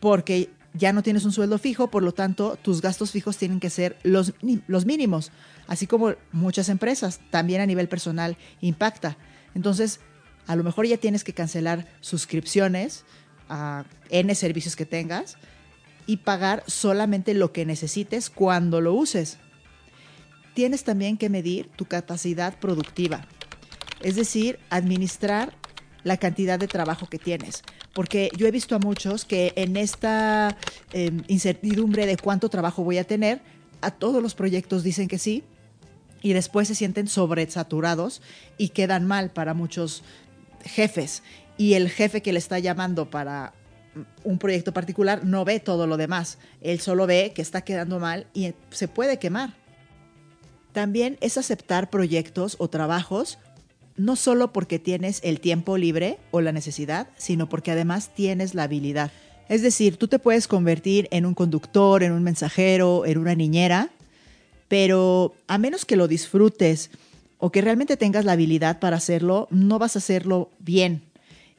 Porque 0.00 0.50
ya 0.74 0.92
no 0.92 1.02
tienes 1.02 1.24
un 1.24 1.32
sueldo 1.32 1.58
fijo, 1.58 1.88
por 1.90 2.02
lo 2.02 2.12
tanto, 2.12 2.56
tus 2.60 2.80
gastos 2.80 3.10
fijos 3.10 3.36
tienen 3.36 3.60
que 3.60 3.70
ser 3.70 3.96
los, 4.02 4.34
los 4.66 4.86
mínimos, 4.86 5.32
así 5.68 5.86
como 5.86 6.14
muchas 6.32 6.68
empresas, 6.70 7.20
también 7.30 7.60
a 7.60 7.66
nivel 7.66 7.88
personal 7.88 8.36
impacta. 8.60 9.16
Entonces, 9.54 10.00
a 10.46 10.56
lo 10.56 10.64
mejor 10.64 10.86
ya 10.86 10.96
tienes 10.96 11.22
que 11.22 11.34
cancelar 11.34 11.86
suscripciones 12.00 13.04
a 13.48 13.84
N 14.08 14.34
servicios 14.34 14.74
que 14.74 14.86
tengas 14.86 15.36
y 16.06 16.18
pagar 16.18 16.64
solamente 16.66 17.34
lo 17.34 17.52
que 17.52 17.66
necesites 17.66 18.30
cuando 18.30 18.80
lo 18.80 18.94
uses. 18.94 19.38
Tienes 20.54 20.84
también 20.84 21.18
que 21.18 21.28
medir 21.28 21.68
tu 21.76 21.84
capacidad 21.84 22.58
productiva, 22.58 23.26
es 24.00 24.16
decir, 24.16 24.58
administrar 24.70 25.54
la 26.02 26.16
cantidad 26.16 26.58
de 26.58 26.66
trabajo 26.66 27.06
que 27.08 27.18
tienes. 27.18 27.62
Porque 27.92 28.30
yo 28.36 28.46
he 28.46 28.50
visto 28.50 28.74
a 28.74 28.78
muchos 28.78 29.26
que 29.26 29.52
en 29.56 29.76
esta 29.76 30.56
em, 30.92 31.22
incertidumbre 31.28 32.06
de 32.06 32.16
cuánto 32.16 32.48
trabajo 32.48 32.82
voy 32.82 32.96
a 32.96 33.04
tener, 33.04 33.42
a 33.82 33.90
todos 33.90 34.22
los 34.22 34.34
proyectos 34.34 34.82
dicen 34.82 35.08
que 35.08 35.18
sí 35.18 35.44
y 36.22 36.32
después 36.32 36.68
se 36.68 36.74
sienten 36.74 37.08
sobresaturados 37.08 38.22
y 38.56 38.70
quedan 38.70 39.06
mal 39.06 39.30
para 39.30 39.54
muchos 39.54 40.02
jefes. 40.64 41.22
Y 41.56 41.74
el 41.74 41.90
jefe 41.90 42.22
que 42.22 42.32
le 42.32 42.38
está 42.38 42.58
llamando 42.58 43.10
para 43.10 43.52
un 44.24 44.38
proyecto 44.38 44.72
particular 44.72 45.24
no 45.24 45.44
ve 45.44 45.60
todo 45.60 45.86
lo 45.86 45.96
demás. 45.96 46.38
Él 46.60 46.80
solo 46.80 47.06
ve 47.06 47.32
que 47.34 47.42
está 47.42 47.62
quedando 47.62 47.98
mal 47.98 48.26
y 48.34 48.54
se 48.70 48.88
puede 48.88 49.18
quemar. 49.18 49.54
También 50.72 51.18
es 51.20 51.38
aceptar 51.38 51.90
proyectos 51.90 52.56
o 52.58 52.68
trabajos 52.68 53.38
no 53.96 54.14
solo 54.14 54.52
porque 54.52 54.78
tienes 54.78 55.20
el 55.24 55.40
tiempo 55.40 55.76
libre 55.76 56.18
o 56.30 56.40
la 56.40 56.52
necesidad, 56.52 57.08
sino 57.16 57.48
porque 57.48 57.72
además 57.72 58.14
tienes 58.14 58.54
la 58.54 58.62
habilidad. 58.62 59.10
Es 59.48 59.60
decir, 59.60 59.96
tú 59.96 60.08
te 60.08 60.18
puedes 60.18 60.46
convertir 60.46 61.08
en 61.10 61.26
un 61.26 61.34
conductor, 61.34 62.02
en 62.02 62.12
un 62.12 62.22
mensajero, 62.22 63.04
en 63.06 63.18
una 63.18 63.34
niñera, 63.34 63.90
pero 64.68 65.34
a 65.46 65.58
menos 65.58 65.84
que 65.84 65.96
lo 65.96 66.08
disfrutes 66.08 66.90
o 67.38 67.50
que 67.50 67.62
realmente 67.62 67.96
tengas 67.96 68.24
la 68.24 68.32
habilidad 68.32 68.78
para 68.78 68.96
hacerlo, 68.96 69.48
no 69.50 69.78
vas 69.78 69.96
a 69.96 70.00
hacerlo 70.00 70.50
bien, 70.58 71.02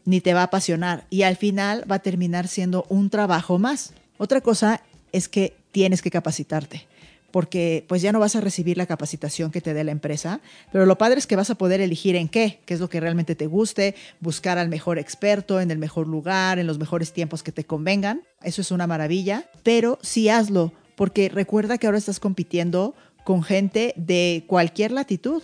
ni 0.05 0.21
te 0.21 0.33
va 0.33 0.41
a 0.41 0.45
apasionar 0.45 1.05
y 1.09 1.23
al 1.23 1.35
final 1.35 1.89
va 1.89 1.95
a 1.95 1.99
terminar 1.99 2.47
siendo 2.47 2.85
un 2.89 3.09
trabajo 3.09 3.59
más. 3.59 3.93
Otra 4.17 4.41
cosa 4.41 4.81
es 5.11 5.27
que 5.27 5.55
tienes 5.71 6.01
que 6.01 6.11
capacitarte 6.11 6.87
porque 7.31 7.85
pues 7.87 8.01
ya 8.01 8.11
no 8.11 8.19
vas 8.19 8.35
a 8.35 8.41
recibir 8.41 8.77
la 8.77 8.85
capacitación 8.85 9.51
que 9.51 9.61
te 9.61 9.73
dé 9.73 9.83
la 9.83 9.91
empresa, 9.91 10.41
pero 10.71 10.85
lo 10.85 10.97
padre 10.97 11.19
es 11.19 11.27
que 11.27 11.35
vas 11.35 11.49
a 11.49 11.55
poder 11.55 11.81
elegir 11.81 12.15
en 12.15 12.27
qué, 12.27 12.59
qué 12.65 12.73
es 12.73 12.79
lo 12.79 12.89
que 12.89 12.99
realmente 12.99 13.35
te 13.35 13.47
guste, 13.47 13.95
buscar 14.19 14.57
al 14.57 14.69
mejor 14.69 14.99
experto, 14.99 15.61
en 15.61 15.71
el 15.71 15.77
mejor 15.77 16.07
lugar, 16.07 16.59
en 16.59 16.67
los 16.67 16.79
mejores 16.79 17.13
tiempos 17.13 17.43
que 17.43 17.51
te 17.51 17.65
convengan. 17.65 18.23
Eso 18.41 18.61
es 18.61 18.71
una 18.71 18.87
maravilla, 18.87 19.45
pero 19.63 19.99
sí 20.01 20.29
hazlo, 20.29 20.73
porque 20.99 21.29
recuerda 21.29 21.77
que 21.77 21.87
ahora 21.87 21.97
estás 21.97 22.19
compitiendo 22.19 22.93
con 23.23 23.41
gente 23.41 23.93
de 23.95 24.43
cualquier 24.47 24.91
latitud. 24.91 25.43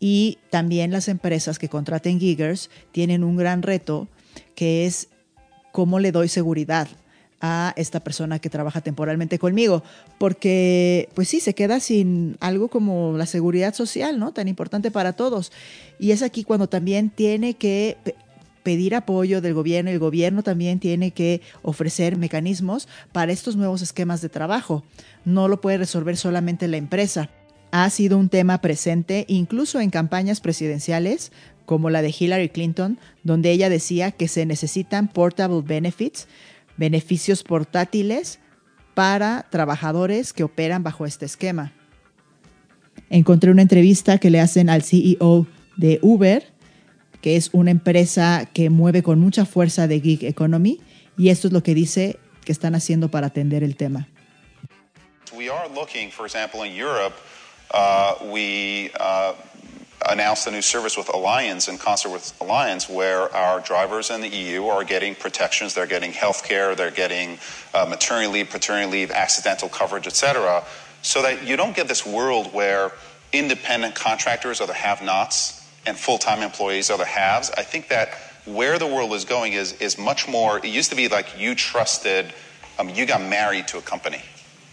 Y 0.00 0.38
también 0.50 0.90
las 0.90 1.06
empresas 1.06 1.60
que 1.60 1.68
contraten 1.68 2.18
giggers 2.18 2.68
tienen 2.90 3.22
un 3.22 3.36
gran 3.36 3.62
reto 3.62 4.08
que 4.56 4.84
es 4.84 5.06
cómo 5.70 6.00
le 6.00 6.10
doy 6.10 6.26
seguridad 6.26 6.88
a 7.40 7.72
esta 7.76 8.00
persona 8.00 8.40
que 8.40 8.50
trabaja 8.50 8.80
temporalmente 8.80 9.38
conmigo, 9.38 9.84
porque 10.18 11.08
pues 11.14 11.28
sí, 11.28 11.38
se 11.38 11.54
queda 11.54 11.78
sin 11.78 12.36
algo 12.40 12.66
como 12.66 13.16
la 13.16 13.26
seguridad 13.26 13.74
social, 13.74 14.18
¿no? 14.18 14.32
Tan 14.32 14.48
importante 14.48 14.90
para 14.90 15.12
todos. 15.12 15.52
Y 16.00 16.10
es 16.10 16.22
aquí 16.22 16.42
cuando 16.42 16.68
también 16.68 17.08
tiene 17.08 17.54
que 17.54 17.98
pedir 18.62 18.94
apoyo 18.94 19.40
del 19.40 19.54
gobierno, 19.54 19.90
el 19.90 19.98
gobierno 19.98 20.42
también 20.42 20.78
tiene 20.78 21.10
que 21.10 21.40
ofrecer 21.62 22.16
mecanismos 22.16 22.88
para 23.12 23.32
estos 23.32 23.56
nuevos 23.56 23.82
esquemas 23.82 24.20
de 24.22 24.28
trabajo. 24.28 24.84
No 25.24 25.48
lo 25.48 25.60
puede 25.60 25.78
resolver 25.78 26.16
solamente 26.16 26.68
la 26.68 26.76
empresa. 26.76 27.30
Ha 27.70 27.88
sido 27.90 28.18
un 28.18 28.28
tema 28.28 28.60
presente 28.60 29.24
incluso 29.28 29.80
en 29.80 29.90
campañas 29.90 30.40
presidenciales 30.40 31.32
como 31.64 31.90
la 31.90 32.02
de 32.02 32.14
Hillary 32.16 32.50
Clinton, 32.50 32.98
donde 33.22 33.50
ella 33.50 33.68
decía 33.68 34.10
que 34.10 34.28
se 34.28 34.44
necesitan 34.46 35.08
portable 35.08 35.62
benefits, 35.62 36.28
beneficios 36.76 37.42
portátiles 37.42 38.40
para 38.94 39.46
trabajadores 39.50 40.32
que 40.32 40.44
operan 40.44 40.82
bajo 40.82 41.06
este 41.06 41.24
esquema. 41.24 41.72
Encontré 43.08 43.50
una 43.50 43.62
entrevista 43.62 44.18
que 44.18 44.30
le 44.30 44.40
hacen 44.40 44.68
al 44.68 44.82
CEO 44.82 45.46
de 45.76 45.98
Uber, 46.02 46.52
que 47.22 47.36
es 47.36 47.50
una 47.52 47.70
empresa 47.70 48.48
que 48.52 48.68
mueve 48.68 49.02
con 49.02 49.20
mucha 49.20 49.46
fuerza 49.46 49.86
de 49.86 50.00
gig 50.00 50.24
economy, 50.24 50.80
y 51.16 51.30
esto 51.30 51.46
es 51.46 51.52
lo 51.52 51.62
que 51.62 51.74
dice 51.74 52.18
que 52.44 52.52
están 52.52 52.74
haciendo 52.74 53.10
para 53.10 53.28
atender 53.28 53.62
el 53.62 53.76
tema. 53.76 54.08
We 55.34 55.48
are 55.48 55.68
looking, 55.68 56.10
for 56.10 56.26
example, 56.26 56.62
in 56.64 56.74
Europe, 56.74 57.14
uh, 57.72 58.16
we 58.30 58.90
uh, 59.00 59.32
announced 60.10 60.46
a 60.46 60.50
new 60.50 60.60
service 60.60 60.96
with 60.98 61.08
Alliance 61.14 61.68
in 61.68 61.78
concert 61.78 62.10
with 62.10 62.34
Alliance, 62.40 62.88
where 62.88 63.34
our 63.34 63.60
drivers 63.60 64.10
in 64.10 64.20
the 64.20 64.28
EU 64.28 64.66
are 64.66 64.84
getting 64.84 65.14
protections. 65.14 65.74
They're 65.74 65.86
getting 65.86 66.12
health 66.12 66.44
care, 66.44 66.74
they're 66.74 66.90
getting 66.90 67.38
uh, 67.72 67.86
maternity 67.86 68.30
leave, 68.30 68.50
paternity 68.50 68.90
leave, 68.90 69.10
accidental 69.10 69.68
coverage, 69.68 70.06
etc. 70.06 70.64
So 71.02 71.22
that 71.22 71.46
you 71.46 71.56
don't 71.56 71.74
get 71.74 71.88
this 71.88 72.04
world 72.04 72.52
where 72.52 72.92
independent 73.32 73.94
contractors 73.94 74.60
are 74.60 74.66
the 74.66 74.74
have 74.74 75.02
nots 75.02 75.61
and 75.86 75.96
full 75.96 76.18
time 76.18 76.42
employees 76.42 76.90
are 76.90 76.98
the 76.98 77.04
haves. 77.04 77.50
I 77.50 77.62
think 77.62 77.88
that 77.88 78.14
where 78.44 78.78
the 78.78 78.86
world 78.86 79.12
is 79.12 79.24
going 79.24 79.52
is, 79.52 79.72
is 79.74 79.98
much 79.98 80.28
more, 80.28 80.58
it 80.58 80.66
used 80.66 80.90
to 80.90 80.96
be 80.96 81.08
like 81.08 81.38
you 81.38 81.54
trusted, 81.54 82.32
um, 82.78 82.88
you 82.88 83.06
got 83.06 83.20
married 83.20 83.68
to 83.68 83.78
a 83.78 83.82
company, 83.82 84.22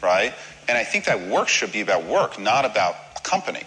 right? 0.01 0.33
And 0.67 0.77
I 0.77 0.83
think 0.83 1.05
that 1.05 1.27
work 1.27 1.47
should 1.47 1.71
be 1.71 1.81
about 1.81 2.05
work, 2.05 2.39
not 2.39 2.65
about 2.65 2.95
a 3.15 3.21
company. 3.21 3.63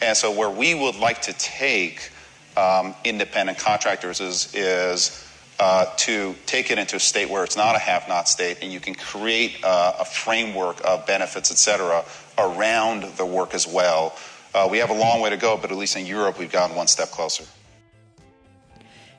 And 0.00 0.16
so, 0.16 0.30
where 0.30 0.50
we 0.50 0.74
would 0.74 0.96
like 0.96 1.22
to 1.22 1.32
take 1.32 2.10
um, 2.56 2.94
independent 3.04 3.58
contractors 3.58 4.20
is, 4.20 4.54
is 4.54 5.26
uh, 5.58 5.86
to 5.96 6.34
take 6.46 6.70
it 6.70 6.78
into 6.78 6.96
a 6.96 7.00
state 7.00 7.30
where 7.30 7.44
it's 7.44 7.56
not 7.56 7.74
a 7.74 7.78
have 7.78 8.06
not 8.08 8.28
state 8.28 8.58
and 8.62 8.72
you 8.72 8.80
can 8.80 8.94
create 8.94 9.56
uh, 9.64 9.94
a 10.00 10.04
framework 10.04 10.84
of 10.84 11.06
benefits, 11.06 11.50
et 11.50 11.56
cetera, 11.56 12.04
around 12.38 13.04
the 13.16 13.24
work 13.24 13.54
as 13.54 13.66
well. 13.66 14.16
Uh, 14.56 14.66
we 14.70 14.80
have 14.80 14.90
a 14.90 14.98
long 14.98 15.20
way 15.20 15.28
to 15.28 15.36
go, 15.36 15.58
but 15.60 15.70
at 15.70 15.76
least 15.76 15.96
in 15.96 16.06
Europe, 16.06 16.38
we've 16.38 16.50
gotten 16.50 16.74
one 16.74 16.88
step 16.88 17.10
closer. 17.10 17.44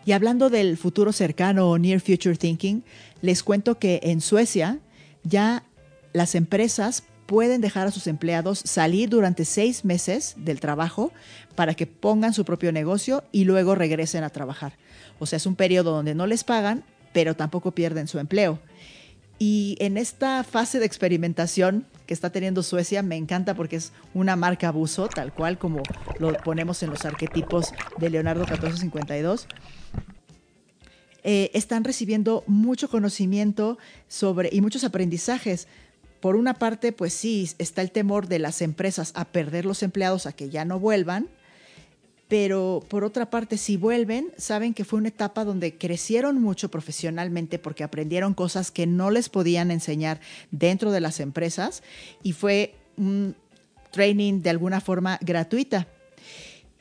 Y 0.04 0.14
hablando 0.14 0.50
del 0.50 0.78
futuro 0.78 1.12
cercano 1.12 1.70
o 1.70 1.78
near 1.78 2.00
future 2.00 2.36
thinking, 2.36 2.84
les 3.22 3.44
cuento 3.44 3.78
que 3.78 4.00
en 4.04 4.22
Suecia 4.22 4.80
ya 5.24 5.64
las 6.14 6.34
empresas 6.34 7.04
pueden 7.28 7.62
dejar 7.62 7.86
a 7.86 7.92
sus 7.92 8.08
empleados 8.08 8.60
salir 8.60 9.10
durante 9.10 9.46
seis 9.46 9.86
meses 9.86 10.34
del 10.38 10.60
trabajo 10.60 11.12
para 11.56 11.76
que 11.76 11.86
pongan 11.86 12.34
su 12.34 12.46
propio 12.46 12.72
negocio 12.72 13.24
y 13.32 13.44
luego 13.44 13.76
regresen 13.76 14.24
a 14.24 14.30
trabajar. 14.30 14.74
O 15.20 15.26
sea, 15.26 15.38
es 15.38 15.46
un 15.46 15.56
periodo 15.56 15.92
donde 15.92 16.16
no 16.16 16.26
les 16.26 16.44
pagan, 16.46 16.84
pero 17.14 17.36
tampoco 17.36 17.72
pierden 17.72 18.08
su 18.08 18.18
empleo. 18.18 18.60
Y 19.40 19.78
en 19.80 19.98
esta 19.98 20.44
fase 20.44 20.80
de 20.80 20.86
experimentación 20.86 21.86
que 22.08 22.14
está 22.14 22.32
teniendo 22.32 22.64
Suecia 22.64 23.04
me 23.04 23.18
encanta 23.18 23.54
porque 23.54 23.76
es 23.76 23.92
una 24.14 24.36
marca 24.36 24.70
abuso, 24.70 25.08
tal 25.08 25.34
cual 25.34 25.60
como 25.60 25.84
lo 26.20 26.34
ponemos 26.34 26.82
en 26.82 26.90
los 26.90 27.06
arquetipos 27.06 27.72
de 28.00 28.10
Leonardo 28.10 28.42
1452. 28.46 29.48
Eh, 31.24 31.52
están 31.54 31.84
recibiendo 31.84 32.44
mucho 32.48 32.90
conocimiento 32.90 33.78
sobre 34.08 34.50
y 34.52 34.62
muchos 34.62 34.84
aprendizajes 34.84 35.68
por 36.20 36.36
una 36.36 36.56
parte, 36.56 36.92
pues 36.92 37.14
sí, 37.14 37.50
está 37.60 37.82
el 37.82 37.92
temor 37.92 38.28
de 38.28 38.40
las 38.40 38.62
empresas 38.62 39.12
a 39.14 39.26
perder 39.26 39.66
los 39.66 39.84
empleados, 39.84 40.26
a 40.26 40.32
que 40.32 40.50
ya 40.50 40.66
no 40.66 40.80
vuelvan, 40.80 41.28
pero 42.28 42.84
por 42.90 43.04
otra 43.04 43.30
parte, 43.30 43.58
si 43.58 43.78
vuelven, 43.78 44.32
saben 44.38 44.74
que 44.74 44.84
fue 44.84 45.00
una 45.00 45.08
etapa 45.08 45.46
donde 45.46 45.78
crecieron 45.78 46.42
mucho 46.42 46.70
profesionalmente 46.70 47.58
porque 47.58 47.84
aprendieron 47.84 48.34
cosas 48.34 48.70
que 48.70 48.86
no 48.86 49.12
les 49.12 49.30
podían 49.30 49.72
enseñar 49.72 50.20
dentro 50.52 50.92
de 50.92 51.00
las 51.00 51.20
empresas 51.20 51.84
y 52.24 52.34
fue 52.34 52.76
un 52.98 53.36
training 53.92 54.42
de 54.42 54.50
alguna 54.50 54.82
forma 54.82 55.18
gratuita. 55.22 55.88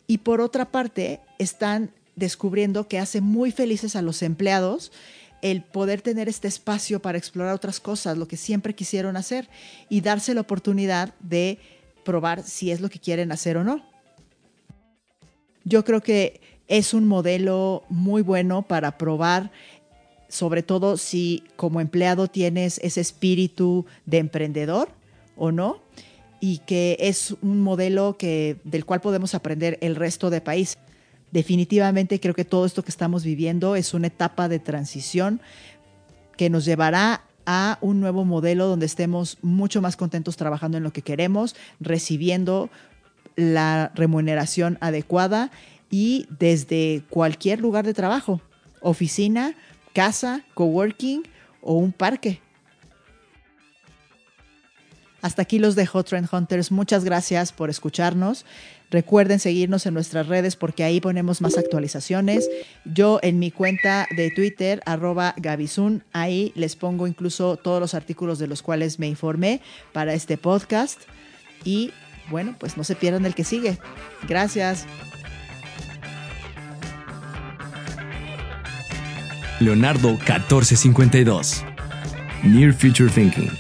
Y 0.09 0.19
por 0.19 0.41
otra 0.41 0.67
parte, 0.67 1.21
están 1.39 1.91
descubriendo 2.17 2.89
que 2.89 2.99
hace 2.99 3.21
muy 3.21 3.53
felices 3.53 3.95
a 3.95 4.03
los 4.03 4.23
empleados 4.23 4.91
el 5.43 5.63
poder 5.63 6.01
tener 6.03 6.29
este 6.29 6.49
espacio 6.49 7.01
para 7.01 7.19
explorar 7.19 7.55
otras 7.55 7.79
cosas, 7.79 8.17
lo 8.17 8.27
que 8.27 8.37
siempre 8.37 8.75
quisieron 8.75 9.17
hacer, 9.17 9.49
y 9.89 10.01
darse 10.01 10.35
la 10.35 10.41
oportunidad 10.41 11.15
de 11.21 11.59
probar 12.05 12.43
si 12.43 12.71
es 12.73 12.81
lo 12.81 12.89
que 12.89 12.99
quieren 12.99 13.31
hacer 13.31 13.57
o 13.57 13.65
no. 13.65 13.96
Yo 15.67 15.85
creo 15.85 16.01
que 16.01 16.41
es 16.69 16.95
un 16.95 17.09
modelo 17.09 17.83
muy 17.89 18.23
bueno 18.23 18.63
para 18.63 18.97
probar, 18.99 19.51
sobre 20.29 20.63
todo 20.63 20.97
si 20.97 21.43
como 21.57 21.81
empleado 21.81 22.29
tienes 22.29 22.79
ese 22.85 23.01
espíritu 23.01 23.85
de 24.07 24.19
emprendedor 24.19 24.89
o 25.37 25.51
no, 25.51 25.83
y 26.39 26.59
que 26.59 26.97
es 27.01 27.35
un 27.43 27.63
modelo 27.63 28.17
que, 28.17 28.59
del 28.63 28.85
cual 28.85 29.01
podemos 29.01 29.35
aprender 29.35 29.77
el 29.81 29.97
resto 29.97 30.31
del 30.31 30.41
país. 30.41 30.79
Definitivamente 31.33 32.21
creo 32.21 32.35
que 32.35 32.45
todo 32.45 32.65
esto 32.65 32.85
que 32.85 32.93
estamos 32.93 33.25
viviendo 33.25 33.75
es 33.75 33.93
una 33.93 34.07
etapa 34.07 34.49
de 34.49 34.61
transición 34.61 35.41
que 36.37 36.49
nos 36.49 36.65
llevará 36.65 37.25
a 37.45 37.79
un 37.81 37.99
nuevo 37.99 38.25
modelo 38.25 38.69
donde 38.69 38.87
estemos 38.87 39.39
mucho 39.43 39.83
más 39.83 39.97
contentos 39.97 40.37
trabajando 40.37 40.77
en 40.79 40.85
lo 40.85 40.93
que 40.93 41.03
queremos, 41.03 41.57
recibiendo 41.81 42.71
la 43.37 43.93
remuneración 43.95 44.79
adecuada 44.81 45.51
y 45.91 46.27
desde 46.39 47.03
cualquier 47.11 47.61
lugar 47.61 47.87
de 47.87 47.95
trabajo, 47.95 48.41
oficina, 48.81 49.55
casa, 49.93 50.43
coworking 50.55 51.23
o 51.61 51.75
un 51.75 51.93
parque. 51.93 52.41
Hasta 55.23 55.43
aquí 55.43 55.59
los 55.59 55.75
dejo, 55.75 56.05
Trend 56.05 56.29
Hunters. 56.33 56.71
Muchas 56.71 57.05
gracias 57.05 57.53
por 57.53 57.69
escucharnos. 57.69 58.45
Recuerden 58.91 59.41
seguirnos 59.41 59.85
en 59.87 59.95
nuestras 59.95 60.29
redes 60.29 60.55
porque 60.55 60.85
ahí 60.85 61.01
ponemos 61.01 61.41
más 61.41 61.59
actualizaciones. 61.59 62.49
Yo 62.85 63.19
en 63.23 63.41
mi 63.41 63.51
cuenta 63.51 64.07
de 64.15 64.31
Twitter, 64.31 64.81
arroba 64.87 65.35
Gabizun, 65.39 66.05
ahí 66.13 66.53
les 66.55 66.77
pongo 66.77 67.09
incluso 67.09 67.57
todos 67.57 67.81
los 67.81 67.95
artículos 67.95 68.39
de 68.39 68.47
los 68.47 68.63
cuales 68.63 69.01
me 69.01 69.09
informé 69.09 69.61
para 69.93 70.15
este 70.15 70.39
podcast. 70.39 71.01
Y 71.65 71.91
bueno, 72.31 72.55
pues 72.59 72.77
no 72.77 72.85
se 72.85 72.95
pierdan 72.95 73.27
el 73.27 73.35
que 73.35 73.45
sigue. 73.45 73.79
Gracias. 74.29 74.87
Leonardo 79.61 80.11
1452. 80.11 81.65
Near 82.43 82.73
Future 82.73 83.11
Thinking. 83.11 83.51